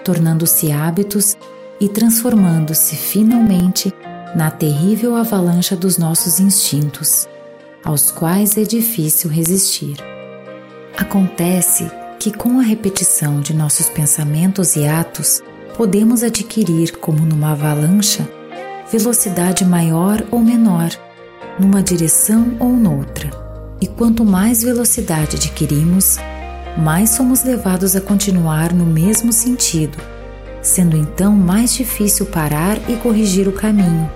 [0.02, 1.36] tornando-se hábitos
[1.80, 3.92] e transformando-se finalmente
[4.34, 7.28] na terrível avalanche dos nossos instintos,
[7.84, 9.96] aos quais é difícil resistir.
[10.96, 15.40] Acontece que, com a repetição de nossos pensamentos e atos,
[15.76, 18.26] podemos adquirir, como numa avalanche,
[18.90, 20.90] velocidade maior ou menor,
[21.58, 23.30] numa direção ou noutra.
[23.80, 26.16] E quanto mais velocidade adquirimos,
[26.76, 30.17] mais somos levados a continuar no mesmo sentido
[30.68, 34.10] sendo então mais difícil parar e corrigir o caminho,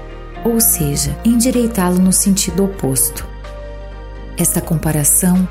[0.45, 3.27] ou seja, endireitá-lo no sentido oposto.
[4.37, 5.49] Esta comparação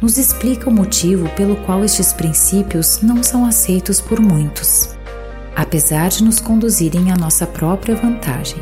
[0.00, 4.90] nos explica o motivo pelo qual estes princípios não são aceitos por muitos,
[5.56, 8.58] apesar de nos conduzirem à nossa própria vantagem.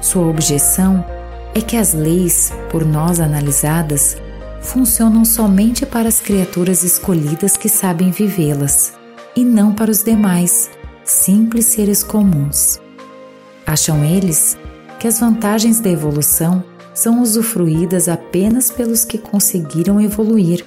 [0.00, 1.04] Sua objeção
[1.54, 4.16] é que as leis, por nós analisadas,
[4.60, 8.94] funcionam somente para as criaturas escolhidas que sabem vivê-las,
[9.36, 10.70] e não para os demais,
[11.10, 12.80] simples seres comuns.
[13.66, 14.56] Acham eles
[14.98, 16.62] que as vantagens da evolução
[16.94, 20.64] são usufruídas apenas pelos que conseguiram evoluir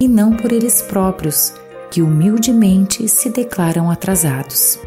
[0.00, 1.52] e não por eles próprios,
[1.90, 4.78] que humildemente se declaram atrasados.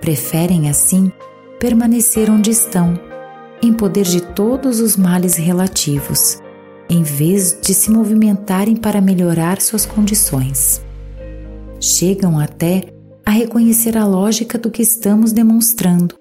[0.00, 1.12] Preferem, assim,
[1.58, 2.98] permanecer onde estão,
[3.62, 6.40] em poder de todos os males relativos,
[6.88, 10.80] em vez de se movimentarem para melhorar suas condições.
[11.80, 12.97] Chegam até
[13.28, 16.14] a reconhecer a lógica do que estamos demonstrando,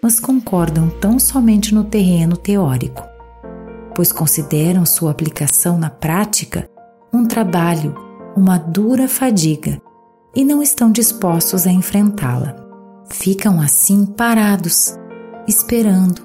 [0.00, 3.02] mas concordam tão somente no terreno teórico,
[3.96, 6.70] pois consideram sua aplicação na prática
[7.12, 7.96] um trabalho,
[8.36, 9.82] uma dura fadiga
[10.36, 12.54] e não estão dispostos a enfrentá-la.
[13.10, 14.96] Ficam assim parados,
[15.48, 16.24] esperando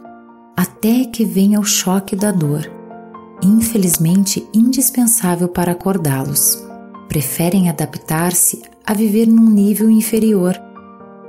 [0.56, 2.72] até que venha o choque da dor,
[3.42, 6.64] infelizmente indispensável para acordá-los.
[7.08, 10.60] Preferem adaptar-se a viver num nível inferior,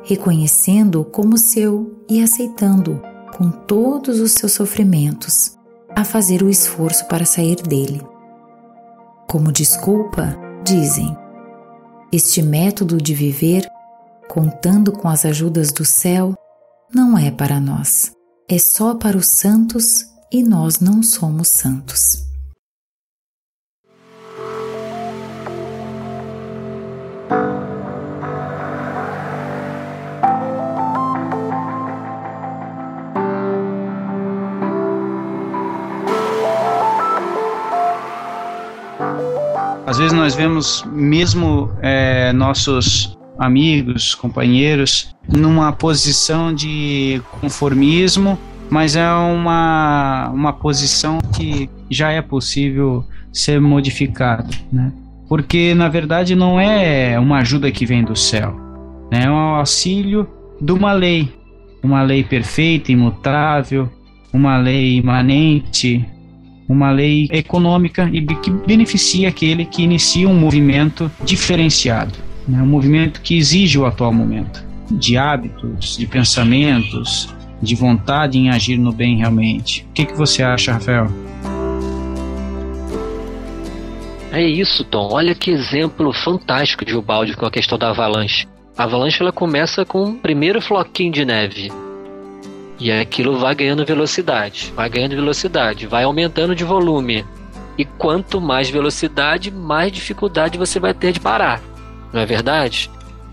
[0.04, 3.00] reconhecendo-o como seu e aceitando-o
[3.36, 5.56] com todos os seus sofrimentos,
[5.94, 8.02] a fazer o esforço para sair dele.
[9.28, 11.16] Como desculpa, dizem:
[12.12, 13.66] Este método de viver,
[14.28, 16.34] contando com as ajudas do céu,
[16.94, 18.12] não é para nós,
[18.48, 22.31] é só para os santos e nós não somos santos.
[39.92, 48.38] Às vezes nós vemos mesmo é, nossos amigos, companheiros, numa posição de conformismo,
[48.70, 54.90] mas é uma, uma posição que já é possível ser modificada, né?
[55.28, 58.58] Porque na verdade não é uma ajuda que vem do céu,
[59.10, 59.24] né?
[59.24, 60.26] é um auxílio
[60.58, 61.30] de uma lei,
[61.82, 63.90] uma lei perfeita, imutável,
[64.32, 66.02] uma lei imanente,
[66.68, 72.14] uma lei econômica e que beneficia aquele que inicia um movimento diferenciado,
[72.46, 72.62] né?
[72.62, 74.64] um movimento que exige o atual momento.
[74.90, 79.86] de hábitos, de pensamentos, de vontade em agir no bem realmente.
[79.88, 81.06] O que, que você acha, Rafael?
[84.32, 85.08] É isso, Tom.
[85.12, 88.46] Olha que exemplo fantástico de Ubaldi com a questão da avalanche.
[88.76, 91.70] A avalanche ela começa com o primeiro floquinho de neve.
[92.82, 97.24] E aquilo vai ganhando velocidade, vai ganhando velocidade, vai aumentando de volume.
[97.78, 101.62] E quanto mais velocidade, mais dificuldade você vai ter de parar.
[102.12, 102.90] Não é verdade?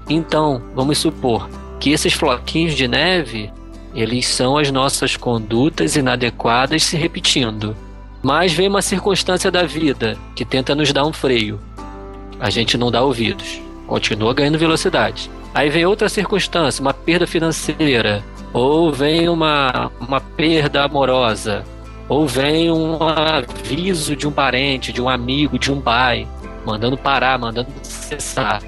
[0.07, 3.51] Então, vamos supor que esses floquinhos de neve,
[3.95, 7.75] eles são as nossas condutas inadequadas se repetindo.
[8.21, 11.59] Mas vem uma circunstância da vida que tenta nos dar um freio.
[12.39, 15.27] A gente não dá ouvidos, continua ganhando velocidade.
[15.55, 18.23] Aí vem outra circunstância, uma perda financeira,
[18.53, 21.63] ou vem uma, uma perda amorosa,
[22.07, 26.27] ou vem um aviso de um parente, de um amigo, de um pai,
[26.65, 28.61] mandando parar, mandando cessar.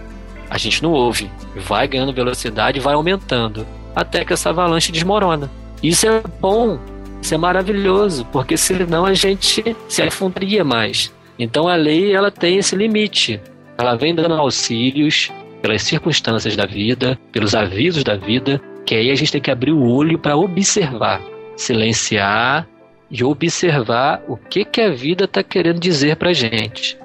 [0.50, 3.66] A gente não ouve, vai ganhando velocidade, vai aumentando,
[3.96, 5.50] até que essa avalanche desmorona.
[5.82, 6.78] Isso é bom
[7.22, 11.14] isso é maravilhoso, porque senão a gente se afundaria mais.
[11.38, 13.40] Então a lei ela tem esse limite.
[13.78, 19.16] Ela vem dando auxílios pelas circunstâncias da vida, pelos avisos da vida, que aí a
[19.16, 21.22] gente tem que abrir o olho para observar,
[21.56, 22.68] silenciar
[23.10, 26.98] e observar o que, que a vida está querendo dizer para gente.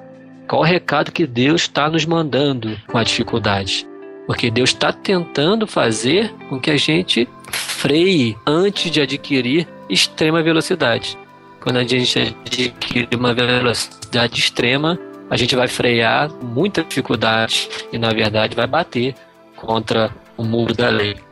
[0.47, 3.85] Qual o recado que Deus está nos mandando com a dificuldade?
[4.25, 11.17] Porque Deus está tentando fazer com que a gente freie antes de adquirir extrema velocidade.
[11.59, 14.97] Quando a gente adquire uma velocidade extrema,
[15.29, 19.15] a gente vai frear muita dificuldade e, na verdade, vai bater
[19.55, 21.26] contra o muro da lei.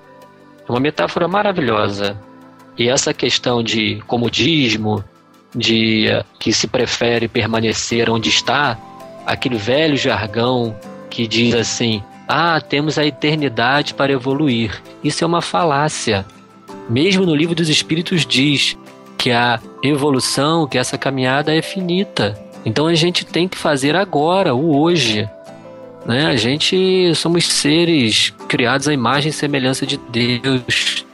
[0.68, 2.20] É uma metáfora maravilhosa.
[2.78, 5.04] E essa questão de comodismo,
[5.56, 8.78] de uh, que se prefere permanecer onde está,
[9.26, 10.76] aquele velho jargão
[11.10, 14.82] que diz assim: ah, temos a eternidade para evoluir.
[15.04, 16.26] Isso é uma falácia.
[16.90, 18.78] Mesmo no livro dos Espíritos diz
[19.18, 22.38] que a evolução, que essa caminhada é finita.
[22.66, 25.30] Então a gente tem que fazer agora, o hoje.
[26.06, 26.28] Né?
[26.28, 31.06] A gente somos seres criados à imagem e semelhança de Deus.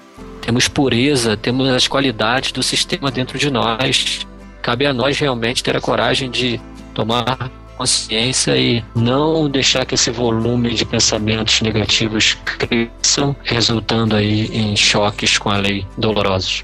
[0.41, 4.27] Temos pureza, temos as qualidades do sistema dentro de nós.
[4.61, 6.59] Cabe a nós realmente ter a coragem de
[6.93, 14.75] tomar consciência e não deixar que esse volume de pensamentos negativos cresçam, resultando aí em
[14.75, 16.63] choques com a lei dolorosos.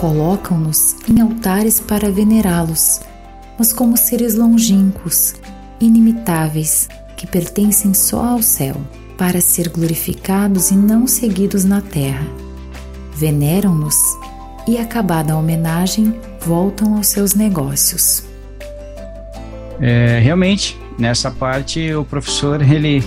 [0.00, 3.02] Colocam-nos em altares para venerá-los,
[3.58, 5.34] mas como seres longínquos,
[5.78, 6.88] inimitáveis,
[7.18, 8.76] que pertencem só ao céu,
[9.18, 12.26] para ser glorificados e não seguidos na terra.
[13.14, 13.94] Veneram-nos
[14.66, 18.24] e, acabada a homenagem, voltam aos seus negócios.
[19.78, 23.04] É, realmente, nessa parte, o professor ele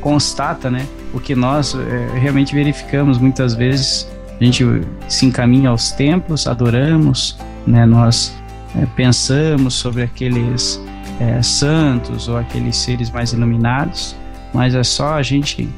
[0.00, 4.12] constata, né, o que nós é, realmente verificamos muitas vezes.
[4.40, 4.64] A gente
[5.08, 8.34] se encaminha aos templos, adoramos, né, nós
[8.76, 10.80] é, pensamos sobre aqueles
[11.20, 14.16] é, santos ou aqueles seres mais iluminados,
[14.52, 15.68] mas é só a gente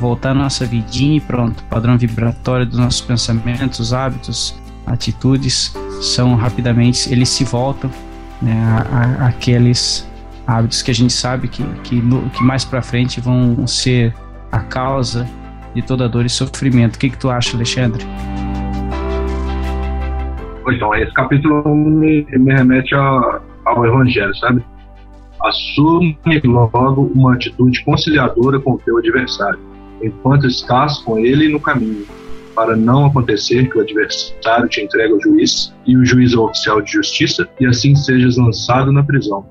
[0.00, 4.54] voltar nossa vidinha e pronto, padrão vibratório dos nossos pensamentos, hábitos,
[4.86, 7.90] atitudes são rapidamente, eles se voltam
[8.40, 8.54] né,
[8.90, 10.06] a, a, aqueles
[10.46, 14.14] hábitos que a gente sabe que, que, no, que mais para frente vão ser
[14.52, 15.26] a causa
[15.76, 16.96] de toda dor e sofrimento.
[16.96, 18.02] O que, que tu acha, Alexandre?
[20.68, 24.64] Então, esse capítulo me, me remete a, ao Evangelho, sabe?
[25.44, 29.60] Assume logo uma atitude conciliadora com o teu adversário
[30.02, 32.04] enquanto estás com ele no caminho,
[32.54, 36.80] para não acontecer que o adversário te entregue ao juiz e o juiz ao oficial
[36.80, 39.46] de justiça, e assim sejas lançado na prisão.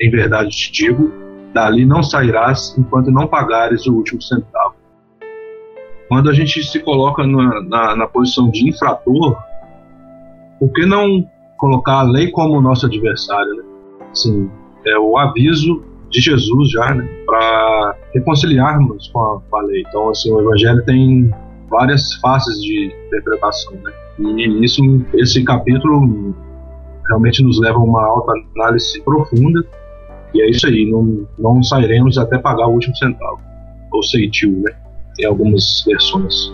[0.00, 1.12] Em verdade te digo,
[1.52, 4.81] dali não sairás enquanto não pagares o último centavo.
[6.12, 9.34] Quando a gente se coloca na, na, na posição de infrator,
[10.60, 13.54] por que não colocar a lei como nosso adversário?
[13.54, 13.62] Né?
[14.10, 14.50] Assim,
[14.84, 19.84] é o aviso de Jesus já, né, para reconciliarmos com a, com a, lei.
[19.88, 21.30] Então, assim, o Evangelho tem
[21.70, 24.82] várias faces de interpretação, né, e isso,
[25.14, 26.34] esse capítulo
[27.08, 29.64] realmente nos leva a uma alta análise profunda.
[30.34, 33.40] E é isso aí, não, não sairemos até pagar o último centavo,
[33.90, 34.81] ou ceitil, né,
[35.18, 36.52] em algumas versões.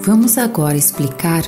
[0.00, 1.42] Vamos agora explicar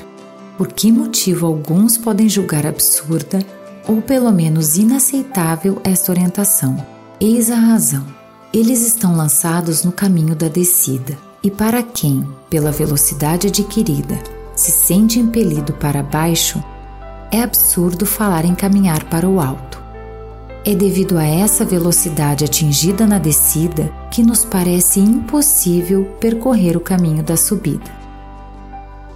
[0.56, 3.38] por que motivo alguns podem julgar absurda
[3.86, 6.84] ou pelo menos inaceitável esta orientação.
[7.20, 8.04] Eis a razão.
[8.52, 14.18] Eles estão lançados no caminho da descida E para quem, pela velocidade adquirida,
[14.56, 16.64] se sente impelido para baixo,
[17.30, 19.80] é absurdo falar em caminhar para o alto.
[20.64, 27.22] É devido a essa velocidade atingida na descida que nos parece impossível percorrer o caminho
[27.22, 27.94] da subida.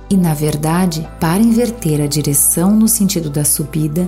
[0.09, 4.07] E na verdade, para inverter a direção no sentido da subida,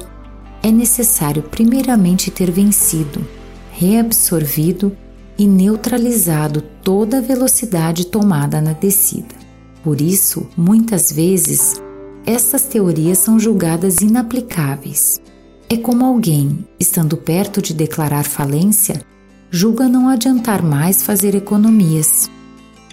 [0.62, 3.26] é necessário primeiramente ter vencido,
[3.72, 4.96] reabsorvido
[5.38, 9.41] e neutralizado toda a velocidade tomada na descida.
[9.82, 11.80] Por isso, muitas vezes,
[12.24, 15.20] essas teorias são julgadas inaplicáveis.
[15.68, 19.02] É como alguém, estando perto de declarar falência,
[19.50, 22.30] julga não adiantar mais fazer economias.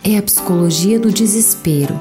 [0.04, 2.00] É a psicologia do desespero,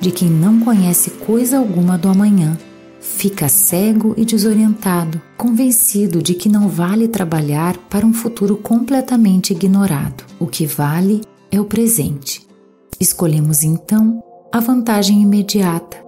[0.00, 2.58] de quem não conhece coisa alguma do amanhã,
[3.00, 10.24] fica cego e desorientado, convencido de que não vale trabalhar para um futuro completamente ignorado.
[10.38, 12.46] O que vale é o presente.
[13.00, 14.22] Escolhemos então
[14.56, 15.98] a vantagem imediata,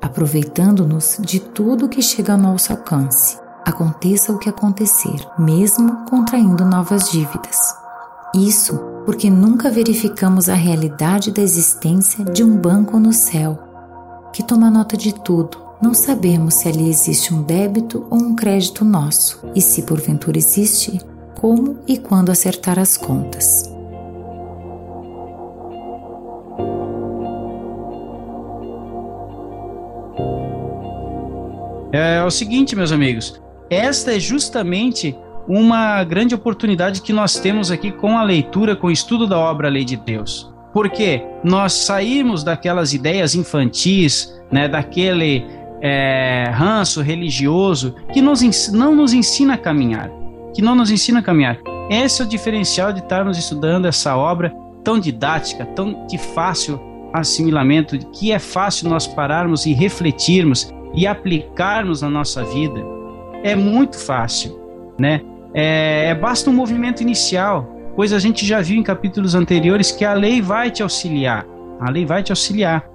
[0.00, 7.10] aproveitando-nos de tudo que chega ao nosso alcance, aconteça o que acontecer, mesmo contraindo novas
[7.10, 7.58] dívidas.
[8.32, 13.58] Isso porque nunca verificamos a realidade da existência de um banco no céu,
[14.32, 15.58] que toma nota de tudo.
[15.82, 21.00] Não sabemos se ali existe um débito ou um crédito nosso, e se porventura existe,
[21.34, 23.76] como e quando acertar as contas.
[31.92, 35.16] É, é o seguinte, meus amigos, esta é justamente
[35.48, 39.68] uma grande oportunidade que nós temos aqui com a leitura, com o estudo da obra
[39.68, 40.52] Lei de Deus.
[40.74, 45.44] Porque nós saímos daquelas ideias infantis, né, daquele
[45.80, 50.10] é, ranço religioso que nos, não nos ensina a caminhar,
[50.54, 51.58] que não nos ensina a caminhar.
[51.88, 56.78] Esse é o diferencial de estarmos estudando essa obra tão didática, tão de fácil
[57.14, 62.84] assimilamento, que é fácil nós pararmos e refletirmos e aplicarmos na nossa vida,
[63.42, 64.58] é muito fácil,
[64.98, 65.20] né?
[65.54, 67.66] É, é, basta um movimento inicial,
[67.96, 71.46] pois a gente já viu em capítulos anteriores que a lei vai te auxiliar.
[71.80, 72.88] A lei vai te auxiliar.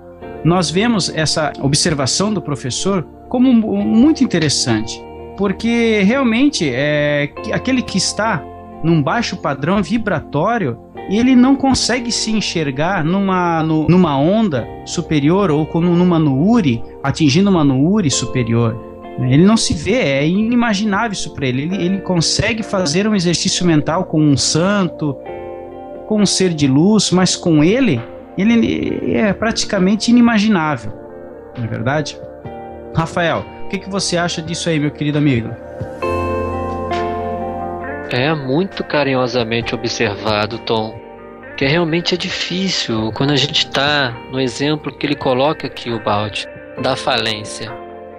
[0.43, 5.01] Nós vemos essa observação do professor como muito interessante,
[5.37, 8.43] porque realmente é aquele que está
[8.83, 10.77] num baixo padrão vibratório,
[11.09, 17.49] ele não consegue se enxergar numa, no, numa onda superior ou como numa nuuri, atingindo
[17.49, 18.93] uma nuuri superior.
[19.19, 21.63] Ele não se vê, é inimaginável isso para ele.
[21.63, 21.75] ele.
[21.75, 25.15] Ele consegue fazer um exercício mental com um santo,
[26.07, 28.01] com um ser de luz, mas com ele,
[28.37, 30.91] ele é praticamente inimaginável.
[31.57, 32.17] Não é verdade?
[32.95, 35.49] Rafael, o que, que você acha disso aí, meu querido amigo?
[38.15, 41.01] É muito carinhosamente observado, Tom.
[41.57, 45.99] Que realmente é difícil quando a gente está no exemplo que ele coloca aqui, o
[45.99, 46.47] balde,
[46.79, 47.71] da falência.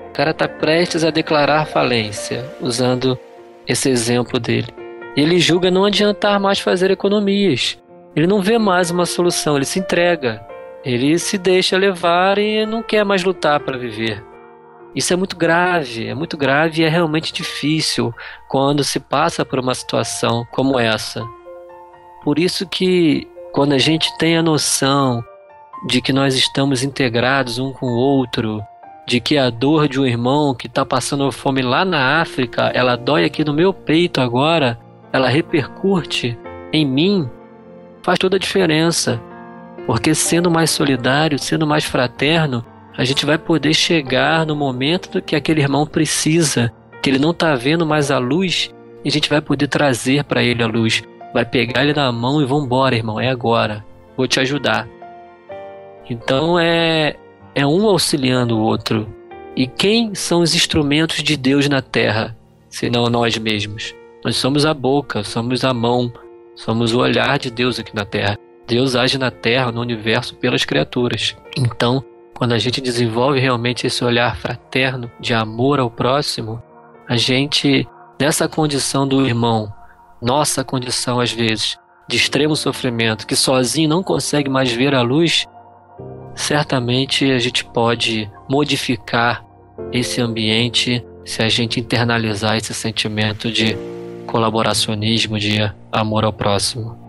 [0.08, 3.16] O cara está prestes a declarar falência, usando
[3.68, 4.66] esse exemplo dele.
[5.16, 7.80] E ele julga não adiantar mais fazer economias.
[8.16, 10.44] Ele não vê mais uma solução, ele se entrega.
[10.84, 14.20] Ele se deixa levar e não quer mais lutar para viver.
[14.94, 18.14] Isso é muito grave, é muito grave e é realmente difícil
[18.48, 21.24] quando se passa por uma situação como essa.
[22.22, 25.22] Por isso que quando a gente tem a noção
[25.86, 28.62] de que nós estamos integrados um com o outro,
[29.06, 32.96] de que a dor de um irmão que está passando fome lá na África, ela
[32.96, 34.78] dói aqui no meu peito agora,
[35.12, 36.38] ela repercute
[36.72, 37.28] em mim,
[38.02, 39.20] faz toda a diferença.
[39.86, 42.64] Porque sendo mais solidário, sendo mais fraterno,
[42.96, 46.72] a gente vai poder chegar no momento que aquele irmão precisa,
[47.02, 48.72] que ele não está vendo mais a luz,
[49.04, 51.02] e a gente vai poder trazer para ele a luz.
[51.32, 53.84] Vai pegar ele na mão e vamos embora, irmão, é agora.
[54.16, 54.88] Vou te ajudar.
[56.08, 57.16] Então é
[57.54, 59.06] é um auxiliando o outro.
[59.56, 62.36] E quem são os instrumentos de Deus na terra,
[62.68, 63.94] senão nós mesmos?
[64.24, 66.12] Nós somos a boca, somos a mão,
[66.56, 68.36] somos o olhar de Deus aqui na terra.
[68.66, 71.36] Deus age na terra, no universo, pelas criaturas.
[71.56, 72.02] Então,
[72.36, 76.62] quando a gente desenvolve realmente esse olhar fraterno de amor ao próximo,
[77.08, 77.86] a gente,
[78.20, 79.72] nessa condição do irmão,
[80.20, 81.78] nossa condição às vezes,
[82.08, 85.46] de extremo sofrimento, que sozinho não consegue mais ver a luz,
[86.34, 89.44] certamente a gente pode modificar
[89.92, 93.76] esse ambiente se a gente internalizar esse sentimento de
[94.26, 95.58] colaboracionismo, de
[95.92, 97.03] amor ao próximo.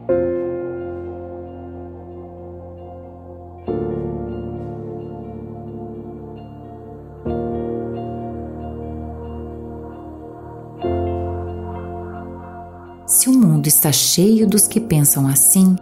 [13.65, 15.75] Mundo está cheio dos que pensam assim,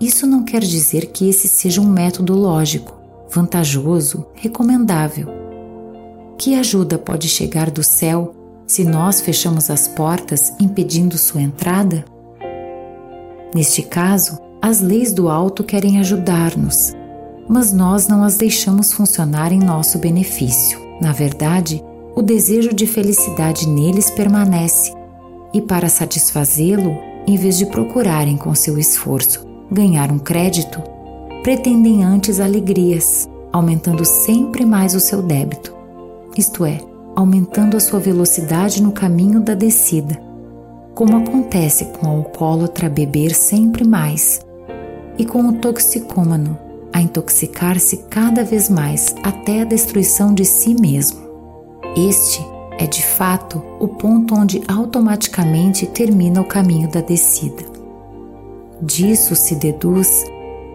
[0.00, 2.98] Isso não quer dizer que esse seja um método lógico,
[3.30, 5.28] vantajoso, recomendável.
[6.36, 8.34] Que ajuda pode chegar do céu
[8.66, 12.04] se nós fechamos as portas impedindo sua entrada?
[13.54, 16.92] Neste caso, as leis do alto querem ajudar-nos,
[17.48, 20.78] mas nós não as deixamos funcionar em nosso benefício.
[21.00, 21.82] Na verdade,
[22.16, 24.92] o desejo de felicidade neles permanece,
[25.52, 30.82] e para satisfazê-lo, em vez de procurarem com seu esforço ganhar um crédito,
[31.42, 35.74] pretendem antes alegrias, aumentando sempre mais o seu débito,
[36.36, 36.78] isto é,
[37.16, 40.34] aumentando a sua velocidade no caminho da descida
[40.94, 44.40] como acontece com o alcoólatra beber sempre mais
[45.18, 46.56] e com o toxicômano
[46.92, 51.20] a intoxicar-se cada vez mais até a destruição de si mesmo.
[51.96, 52.40] Este
[52.78, 57.64] é de fato o ponto onde automaticamente termina o caminho da descida.
[58.82, 60.24] Disso se deduz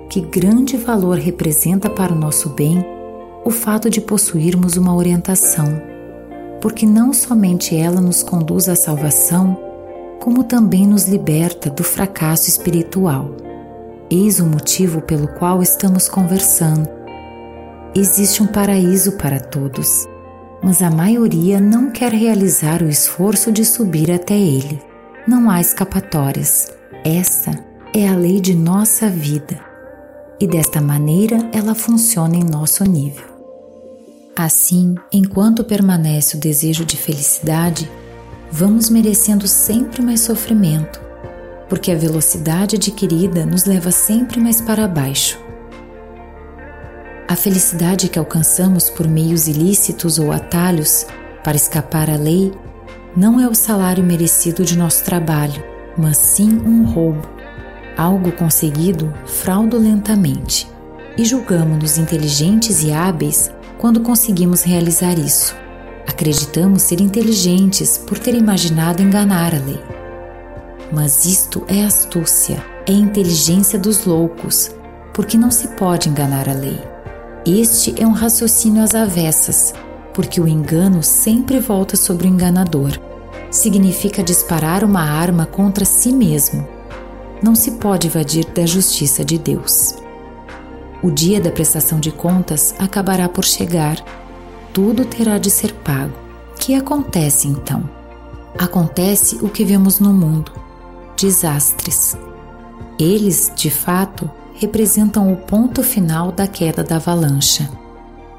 [0.10, 2.84] que grande valor representa para o nosso bem
[3.46, 5.82] o fato de possuirmos uma orientação,
[6.62, 9.58] porque não somente ela nos conduz à salvação,
[10.20, 13.32] como também nos liberta do fracasso espiritual.
[14.10, 16.90] Eis o motivo pelo qual estamos conversando.
[17.96, 20.08] Existe um paraíso para todos,
[20.62, 24.82] mas a maioria não quer realizar o esforço de subir até ele.
[25.28, 26.72] Não há escapatórias.
[27.04, 27.52] Esta
[27.94, 29.70] é a lei de nossa vida
[30.40, 33.26] e desta maneira ela funciona em nosso nível.
[34.36, 37.90] Assim, enquanto permanece o desejo de felicidade,
[38.52, 41.02] vamos merecendo sempre mais sofrimento,
[41.68, 45.38] porque a velocidade adquirida nos leva sempre mais para baixo.
[47.30, 51.06] A felicidade que alcançamos por meios ilícitos ou atalhos
[51.44, 52.52] para escapar à lei
[53.16, 55.64] não é o salário merecido de nosso trabalho,
[55.96, 57.30] mas sim um roubo,
[57.96, 60.68] algo conseguido fraudulentamente.
[61.16, 65.56] E julgamos-nos inteligentes e hábeis quando conseguimos realizar isso.
[66.08, 69.80] Acreditamos ser inteligentes por ter imaginado enganar a lei.
[70.92, 74.72] Mas isto é astúcia, é inteligência dos loucos,
[75.14, 76.99] porque não se pode enganar a lei.
[77.46, 79.74] Este é um raciocínio às avessas,
[80.14, 83.00] porque o engano sempre volta sobre o enganador.
[83.50, 86.68] Significa disparar uma arma contra si mesmo.
[87.42, 89.96] Não se pode evadir da justiça de Deus.
[91.02, 94.04] O dia da prestação de contas acabará por chegar
[94.74, 96.14] tudo terá de ser pago.
[96.56, 97.90] O que acontece então?
[98.58, 100.52] Acontece o que vemos no mundo:
[101.18, 102.18] desastres.
[102.98, 104.30] Eles, de fato,
[104.60, 107.66] representam o ponto final da queda da avalanche.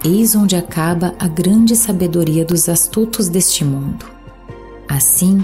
[0.05, 4.05] Eis onde acaba a grande sabedoria dos astutos deste mundo.
[4.87, 5.43] Assim,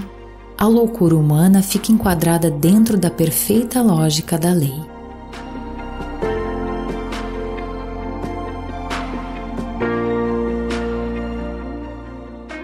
[0.55, 4.79] a loucura humana fica enquadrada dentro da perfeita lógica da lei.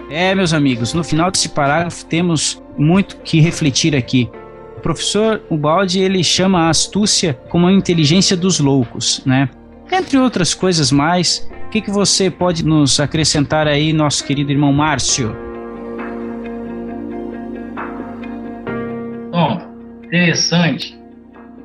[0.08, 4.30] É, meus amigos, no final desse parágrafo temos muito que refletir aqui.
[4.84, 9.48] Professor Ubaldi ele chama a astúcia como a inteligência dos loucos, né?
[9.90, 14.74] Entre outras coisas mais, o que, que você pode nos acrescentar aí, nosso querido irmão
[14.74, 15.34] Márcio?
[19.32, 19.58] Bom,
[20.04, 21.00] interessante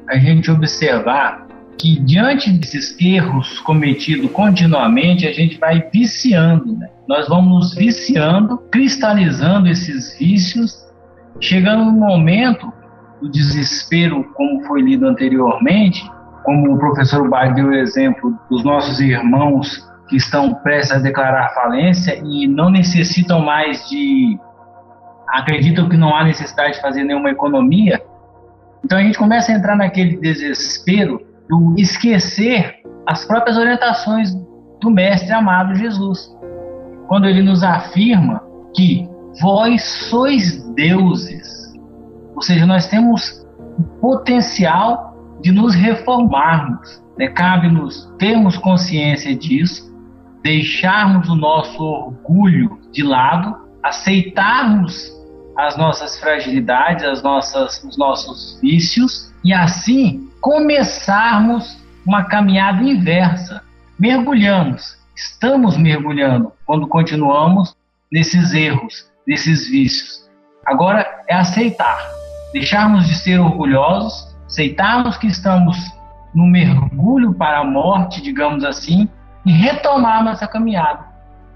[0.07, 1.45] a gente observar
[1.77, 6.87] que diante desses erros cometidos continuamente, a gente vai viciando, né?
[7.05, 10.85] Nós vamos nos viciando, cristalizando esses vícios,
[11.41, 12.78] chegando no momento
[13.21, 16.09] do desespero, como foi lido anteriormente,
[16.43, 21.53] como o professor Bar deu o exemplo dos nossos irmãos que estão prestes a declarar
[21.53, 24.39] falência e não necessitam mais de
[25.29, 28.01] acreditam que não há necessidade de fazer nenhuma economia.
[28.83, 34.33] Então a gente começa a entrar naquele desespero do esquecer as próprias orientações
[34.81, 36.35] do Mestre amado Jesus.
[37.07, 38.41] Quando ele nos afirma
[38.75, 39.07] que
[39.41, 41.58] vós sois deuses,
[42.39, 43.45] ou seja, nós temos
[43.77, 47.03] o potencial de nos reformarmos.
[47.17, 47.27] Né?
[47.27, 49.93] Cabe-nos termos consciência disso,
[50.41, 55.11] deixarmos o nosso orgulho de lado, aceitarmos
[55.57, 61.77] as nossas fragilidades, as nossas, os nossos vícios e assim começarmos
[62.07, 63.61] uma caminhada inversa.
[63.99, 67.75] Mergulhamos, estamos mergulhando quando continuamos
[68.09, 70.25] nesses erros, nesses vícios.
[70.65, 71.99] Agora é aceitar,
[72.53, 75.77] deixarmos de ser orgulhosos, aceitarmos que estamos
[76.33, 79.07] no mergulho para a morte, digamos assim,
[79.45, 81.05] e retomarmos essa caminhada.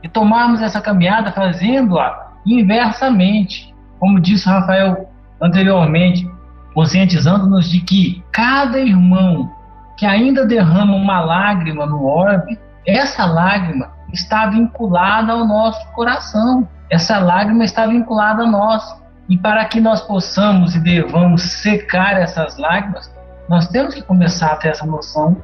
[0.01, 3.73] E tomarmos essa caminhada fazendo-a inversamente.
[3.99, 5.09] Como disse Rafael
[5.41, 6.29] anteriormente,
[6.73, 9.51] conscientizando-nos de que cada irmão
[9.97, 16.67] que ainda derrama uma lágrima no orbe, essa lágrima está vinculada ao nosso coração.
[16.89, 18.83] Essa lágrima está vinculada a nós.
[19.29, 23.11] E para que nós possamos e devamos secar essas lágrimas,
[23.49, 25.41] nós temos que começar a ter essa noção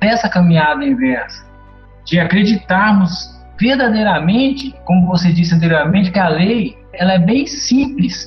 [0.00, 1.44] dessa caminhada inversa,
[2.04, 8.26] de acreditarmos verdadeiramente, como você disse anteriormente, que a lei ela é bem simples.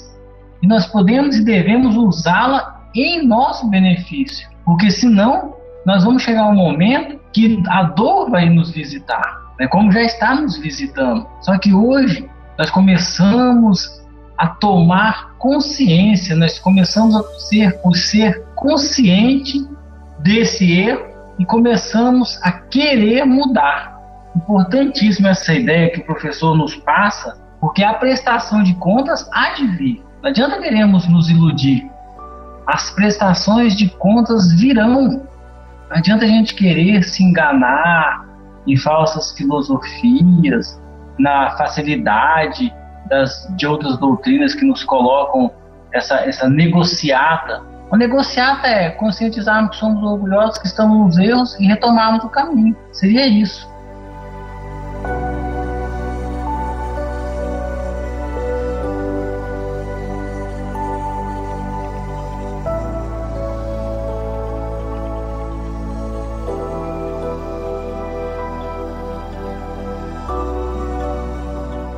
[0.61, 6.55] E nós podemos e devemos usá-la em nosso benefício, porque senão nós vamos chegar um
[6.55, 11.27] momento que a dor vai nos visitar, né, como já está nos visitando.
[11.41, 14.02] Só que hoje nós começamos
[14.37, 19.65] a tomar consciência, nós começamos a ser, por ser consciente
[20.19, 21.05] desse erro
[21.37, 23.93] e começamos a querer mudar.
[24.35, 29.67] Importantíssima essa ideia que o professor nos passa, porque a prestação de contas há de
[29.67, 30.03] vir.
[30.21, 31.87] Não adianta queremos nos iludir.
[32.65, 35.21] As prestações de contas virão.
[35.89, 38.25] Não adianta a gente querer se enganar
[38.65, 40.81] em falsas filosofias,
[41.19, 42.73] na facilidade
[43.07, 45.51] das, de outras doutrinas que nos colocam
[45.93, 47.61] essa, essa negociata.
[47.91, 52.75] A negociata é conscientizarmos que somos orgulhosos, que estamos nos erros e retomarmos o caminho.
[52.91, 53.71] Seria isso.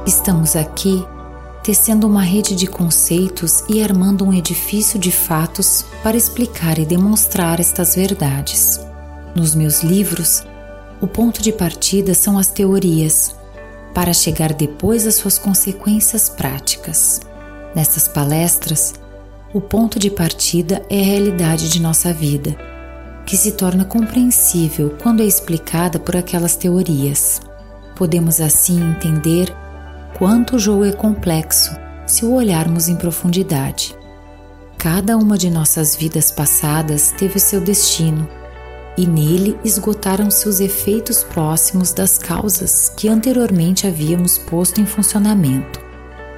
[0.06, 1.04] Estamos aqui
[1.64, 7.60] tecendo uma rede de conceitos e armando um edifício de fatos para explicar e demonstrar
[7.60, 8.80] estas verdades.
[9.36, 10.44] Nos meus livros,
[11.02, 13.36] o ponto de partida são as teorias,
[13.96, 17.22] para chegar depois às suas consequências práticas.
[17.74, 18.94] Nessas palestras,
[19.56, 22.56] o ponto de partida é a realidade de nossa vida,
[23.26, 27.42] que se torna compreensível quando é explicada por aquelas teorias.
[27.96, 29.52] Podemos assim entender
[30.18, 31.76] quanto o jogo é complexo
[32.08, 33.96] se o olharmos em profundidade.
[34.78, 38.28] Cada uma de nossas vidas passadas teve seu destino,
[38.98, 45.84] e nele esgotaram-se os efeitos próximos das causas que anteriormente havíamos posto em funcionamento.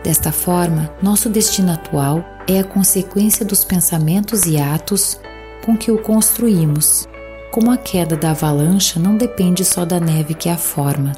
[0.04, 5.20] Desta forma, nosso destino atual é a consequência dos pensamentos e atos
[5.64, 7.08] com que o construímos.
[7.52, 11.12] Como a queda da avalanche não depende só da neve que a forma,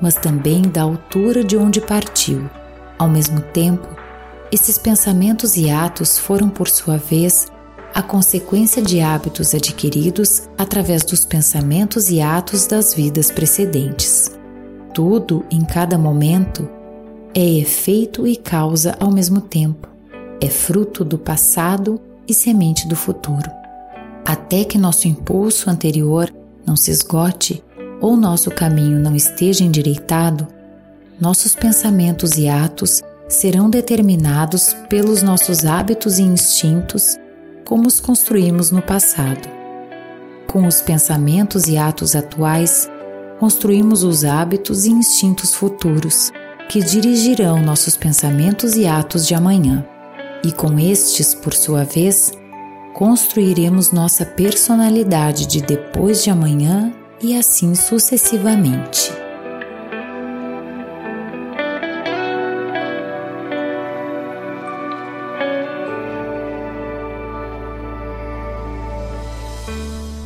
[0.00, 2.48] mas também da altura de onde partiu.
[2.98, 3.88] Ao mesmo tempo,
[4.52, 7.46] esses pensamentos e atos foram, por sua vez,
[7.94, 14.30] a consequência de hábitos adquiridos através dos pensamentos e atos das vidas precedentes.
[14.94, 16.68] Tudo, em cada momento,
[17.34, 19.88] é efeito e causa ao mesmo tempo,
[20.40, 23.50] é fruto do passado e semente do futuro.
[24.24, 26.32] Até que nosso impulso anterior
[26.66, 27.62] não se esgote,
[28.00, 30.48] ou nosso caminho não esteja endireitado,
[31.20, 37.18] nossos pensamentos e atos serão determinados pelos nossos hábitos e instintos,
[37.64, 39.48] como os construímos no passado.
[40.46, 42.90] Com os pensamentos e atos atuais,
[43.38, 46.32] construímos os hábitos e instintos futuros,
[46.68, 49.84] que dirigirão nossos pensamentos e atos de amanhã.
[50.42, 52.32] E com estes, por sua vez,
[52.94, 56.92] construiremos nossa personalidade de depois de amanhã
[57.22, 59.12] e assim sucessivamente.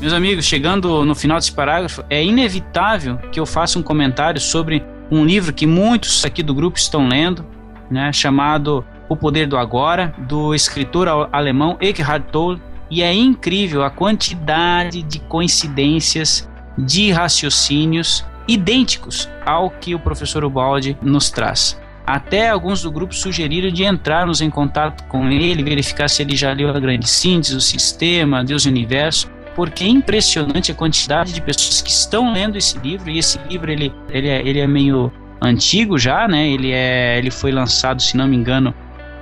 [0.01, 4.85] Meus amigos, chegando no final desse parágrafo, é inevitável que eu faça um comentário sobre
[5.11, 7.45] um livro que muitos aqui do grupo estão lendo,
[7.91, 13.91] né, chamado O Poder do Agora, do escritor alemão Eckhart Tolle, e é incrível a
[13.91, 21.81] quantidade de coincidências de raciocínios idênticos ao que o professor Ubaldi nos traz.
[22.07, 26.53] Até alguns do grupo sugeriram de entrarmos em contato com ele, verificar se ele já
[26.53, 31.33] leu a grande síntese, o sistema, Deus e o universo, porque é impressionante a quantidade
[31.33, 34.67] de pessoas que estão lendo esse livro, e esse livro ele, ele, é, ele é
[34.67, 35.11] meio
[35.41, 36.47] antigo já, né?
[36.47, 38.75] Ele, é, ele foi lançado, se não me engano,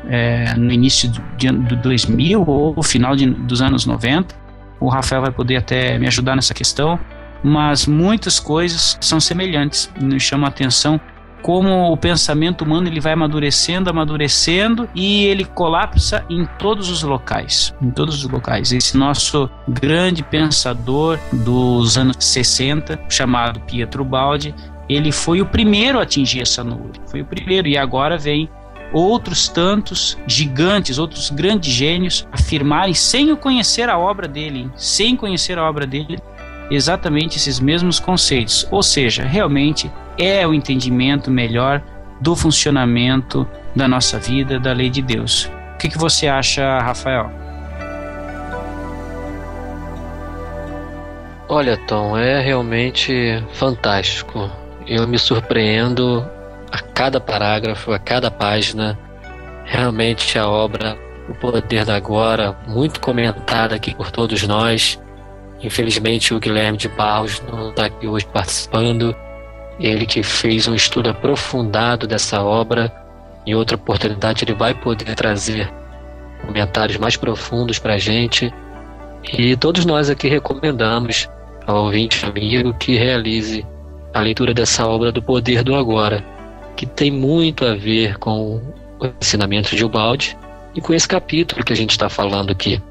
[0.09, 4.35] é, no início de, de 2000 ou final de, dos anos 90.
[4.81, 6.99] O Rafael vai poder até me ajudar nessa questão
[7.43, 9.91] mas muitas coisas são semelhantes.
[10.01, 11.01] Nos chama a atenção
[11.43, 17.75] como o pensamento humano ele vai amadurecendo, amadurecendo e ele colapsa em todos os locais,
[17.83, 18.73] em todos os locais.
[18.73, 24.55] Esse nosso grande pensador dos anos 60, chamado Pietro Baldi,
[24.89, 28.49] ele foi o primeiro a atingir essa nuvem, foi o primeiro e agora vem
[28.93, 35.59] outros tantos gigantes, outros grandes gênios afirmarem sem o conhecer a obra dele, sem conhecer
[35.59, 36.19] a obra dele,
[36.75, 38.67] exatamente esses mesmos conceitos.
[38.71, 41.83] Ou seja, realmente é o entendimento melhor
[42.21, 45.51] do funcionamento da nossa vida, da lei de Deus.
[45.75, 47.31] O que, que você acha, Rafael?
[51.49, 53.13] Olha, Tom, é realmente
[53.53, 54.51] fantástico.
[54.87, 56.27] Eu me surpreendo
[56.71, 58.99] a cada parágrafo, a cada página.
[59.65, 60.97] Realmente a obra
[61.29, 65.02] O Poder da Agora, muito comentada aqui por todos nós.
[65.63, 69.15] Infelizmente o Guilherme de Barros não está aqui hoje participando.
[69.79, 72.93] Ele que fez um estudo aprofundado dessa obra.
[73.47, 75.73] Em outra oportunidade ele vai poder trazer
[76.45, 78.53] comentários mais profundos para a gente.
[79.33, 81.29] E todos nós aqui recomendamos
[81.67, 83.65] ao ouvinte amigo que realize
[84.13, 86.25] a leitura dessa obra do Poder do Agora,
[86.77, 88.61] que tem muito a ver com
[89.01, 90.37] o ensinamento de Ubaldi
[90.75, 92.83] e com esse capítulo que a gente está falando aqui.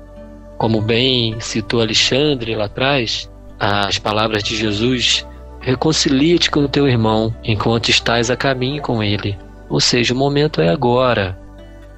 [0.61, 3.27] Como bem citou Alexandre lá atrás,
[3.59, 5.27] as palavras de Jesus:
[5.59, 9.35] reconcilia-te com o teu irmão enquanto estás a caminho com ele.
[9.71, 11.35] Ou seja, o momento é agora.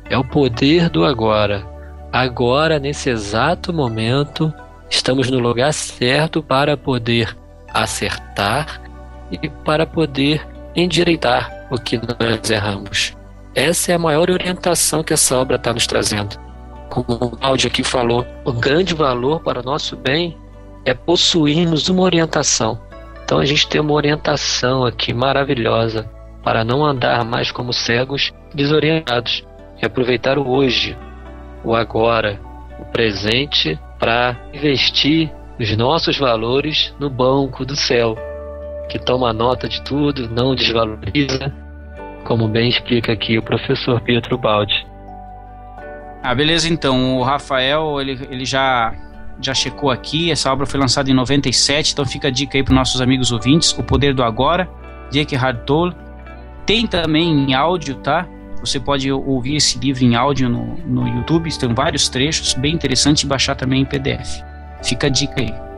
[0.10, 1.68] É o poder do agora.
[2.10, 4.54] Agora, nesse exato momento,
[4.90, 7.36] estamos no lugar certo para poder
[7.68, 8.82] acertar
[9.30, 13.14] e para poder endireitar o que nós erramos.
[13.54, 16.53] Essa é a maior orientação que essa obra está nos trazendo.
[16.94, 20.38] Como o Claudio aqui falou, o grande valor para o nosso bem
[20.86, 22.80] é possuirmos uma orientação.
[23.24, 26.08] Então a gente tem uma orientação aqui maravilhosa
[26.44, 29.44] para não andar mais como cegos desorientados
[29.82, 30.96] e aproveitar o hoje,
[31.64, 32.40] o agora,
[32.80, 38.16] o presente para investir os nossos valores no banco do céu,
[38.88, 41.52] que toma nota de tudo, não desvaloriza,
[42.24, 44.93] como bem explica aqui o professor Pietro Baldi.
[46.24, 47.18] Ah, beleza então.
[47.18, 48.94] O Rafael, ele, ele já
[49.42, 52.74] já checou aqui, essa obra foi lançada em 97, então fica a dica aí para
[52.74, 54.70] nossos amigos ouvintes, O Poder do Agora,
[55.10, 55.96] de Eckhart Tolle.
[56.66, 58.28] Tem também em áudio, tá?
[58.62, 63.24] Você pode ouvir esse livro em áudio no, no YouTube, tem vários trechos, bem interessante,
[63.24, 64.42] e baixar também em PDF.
[64.82, 65.73] Fica a dica aí.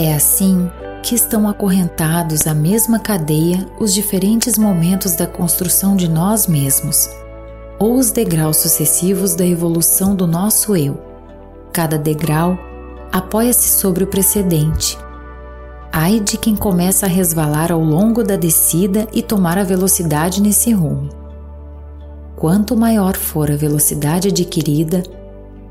[0.00, 0.70] É assim
[1.02, 7.10] que estão acorrentados à mesma cadeia os diferentes momentos da construção de nós mesmos
[7.80, 11.02] ou os degraus sucessivos da evolução do nosso eu.
[11.72, 12.56] Cada degrau
[13.10, 14.96] apoia-se sobre o precedente.
[15.92, 20.70] Ai de quem começa a resvalar ao longo da descida e tomar a velocidade nesse
[20.70, 21.08] rumo.
[22.36, 25.02] Quanto maior for a velocidade adquirida,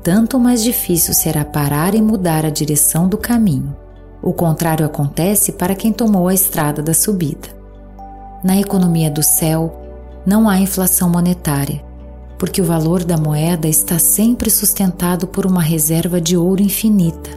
[0.02, 3.87] tanto mais difícil será parar e mudar a direção do caminho.
[4.22, 7.48] O contrário acontece para quem tomou a estrada da subida.
[8.42, 9.82] Na economia do céu,
[10.26, 11.82] não há inflação monetária,
[12.38, 17.30] porque o valor da moeda está sempre sustentado por uma reserva de ouro infinita,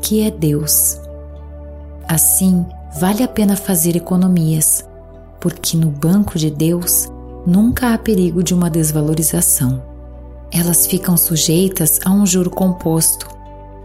[0.00, 0.98] que é Deus.
[2.06, 2.66] Assim,
[2.98, 4.84] vale a pena fazer economias,
[5.40, 7.08] porque no banco de Deus
[7.46, 9.82] nunca há perigo de uma desvalorização.
[10.52, 13.33] Elas ficam sujeitas a um juro composto,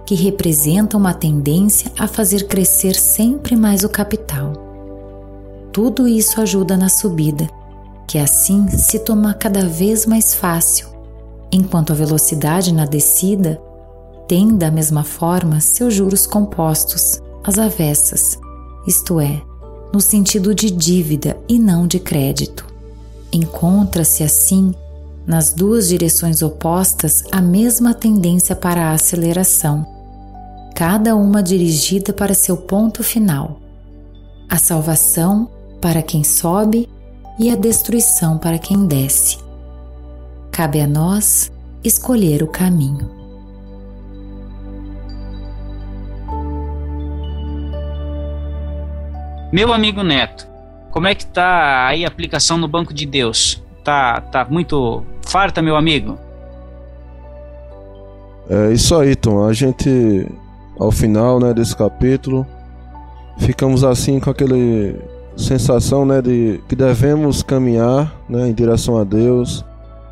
[0.05, 4.53] que representa uma tendência a fazer crescer sempre mais o capital.
[5.71, 7.47] Tudo isso ajuda na subida
[8.09, 10.87] que assim se torna cada vez mais fácil,
[11.51, 13.61] enquanto a velocidade na descida
[14.27, 18.39] tem da mesma forma seus juros compostos, as avessas,
[18.87, 19.39] isto é,
[19.93, 22.65] no sentido de dívida e não de crédito.
[23.31, 24.73] Encontra-se assim,
[25.29, 29.85] nas duas direções opostas, a mesma tendência para a aceleração,
[30.75, 33.61] cada uma dirigida para seu ponto final.
[34.49, 35.47] A salvação
[35.79, 36.89] para quem sobe
[37.37, 39.37] e a destruição para quem desce.
[40.51, 41.51] Cabe a nós
[41.83, 43.11] escolher o caminho.
[49.53, 50.47] Meu amigo Neto,
[50.89, 53.61] como é que tá aí a aplicação no Banco de Deus?
[53.83, 56.17] Tá, tá muito farta, meu amigo?
[58.49, 59.45] É isso aí, Tom.
[59.45, 60.27] A gente,
[60.79, 62.45] ao final né, desse capítulo,
[63.37, 64.95] ficamos assim com aquele
[65.37, 69.63] sensação né, de que devemos caminhar né, em direção a Deus,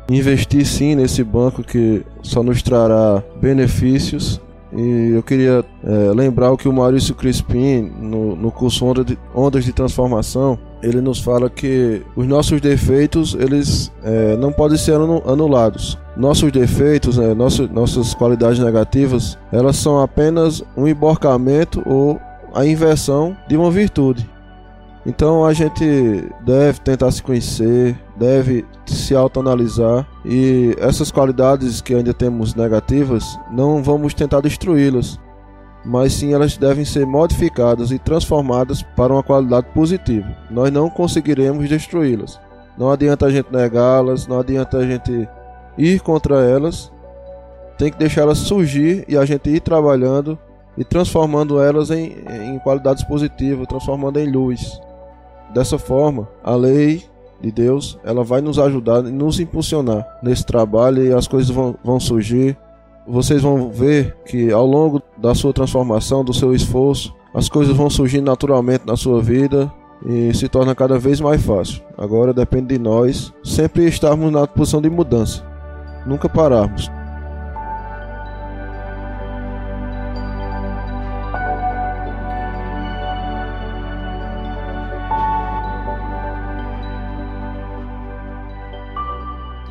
[0.08, 4.40] investir sim nesse banco que só nos trará benefícios
[4.72, 9.64] E eu queria é, lembrar o que o Maurício Crispim, no, no curso de, Ondas
[9.64, 15.98] de Transformação, ele nos fala que os nossos defeitos eles é, não podem ser anulados.
[16.16, 22.20] Nossos defeitos, né, nossas, nossas qualidades negativas, elas são apenas um emborcamento ou
[22.54, 24.28] a inversão de uma virtude.
[25.06, 32.12] Então a gente deve tentar se conhecer, deve se autoanalisar e essas qualidades que ainda
[32.12, 35.18] temos negativas, não vamos tentar destruí-las,
[35.88, 40.36] mas sim elas devem ser modificadas e transformadas para uma qualidade positiva.
[40.50, 42.38] Nós não conseguiremos destruí-las.
[42.76, 45.26] Não adianta a gente negá-las, não adianta a gente
[45.78, 46.92] ir contra elas.
[47.78, 50.38] Tem que deixá-las surgir e a gente ir trabalhando
[50.76, 54.78] e transformando elas em, em qualidades positivas, transformando em luz.
[55.54, 57.02] Dessa forma, a lei
[57.40, 61.74] de Deus, ela vai nos ajudar e nos impulsionar nesse trabalho e as coisas vão,
[61.82, 62.58] vão surgir.
[63.08, 67.88] Vocês vão ver que ao longo da sua transformação, do seu esforço, as coisas vão
[67.88, 69.72] surgir naturalmente na sua vida
[70.06, 71.82] e se torna cada vez mais fácil.
[71.96, 75.42] Agora depende de nós sempre estarmos na posição de mudança,
[76.06, 76.90] nunca pararmos.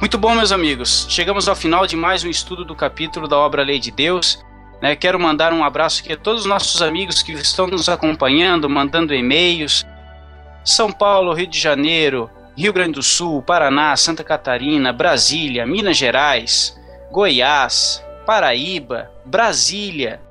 [0.08, 1.05] Muito bom, meus amigos.
[1.10, 4.41] Chegamos ao final de mais um estudo do capítulo da obra Lei de Deus.
[4.82, 4.95] Né?
[4.95, 9.14] Quero mandar um abraço aqui a todos os nossos amigos que estão nos acompanhando, mandando
[9.14, 9.86] e-mails.
[10.64, 16.80] São Paulo, Rio de Janeiro, Rio Grande do Sul, Paraná, Santa Catarina, Brasília, Minas Gerais,
[17.12, 20.22] Goiás, Paraíba, Brasília.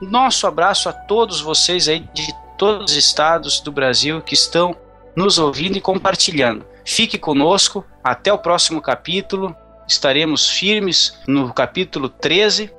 [0.00, 4.74] Nosso abraço a todos vocês aí de todos os estados do Brasil que estão
[5.14, 6.71] nos ouvindo e compartilhando.
[6.84, 9.56] Fique conosco, até o próximo capítulo.
[9.86, 12.72] Estaremos firmes no capítulo 13.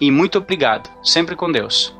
[0.00, 0.90] E muito obrigado.
[1.04, 1.94] Sempre com Deus.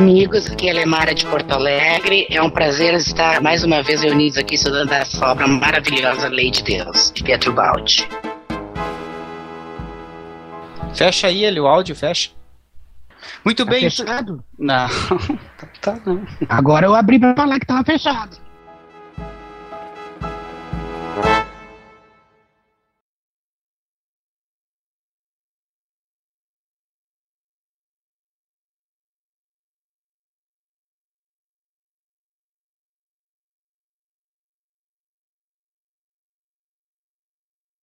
[0.00, 0.50] Amigos.
[0.50, 2.26] Aqui é Lemara de Porto Alegre.
[2.30, 6.62] É um prazer estar mais uma vez reunidos aqui estudando essa obra maravilhosa Lei de
[6.62, 8.08] Deus, de Pietro Baldi.
[10.94, 12.30] Fecha aí ele, o áudio, fecha.
[13.44, 13.90] Muito tá bem.
[13.90, 14.42] Fechado?
[14.58, 14.88] Não,
[15.82, 16.26] tá não.
[16.48, 18.38] Agora eu abri pra falar que tava fechado.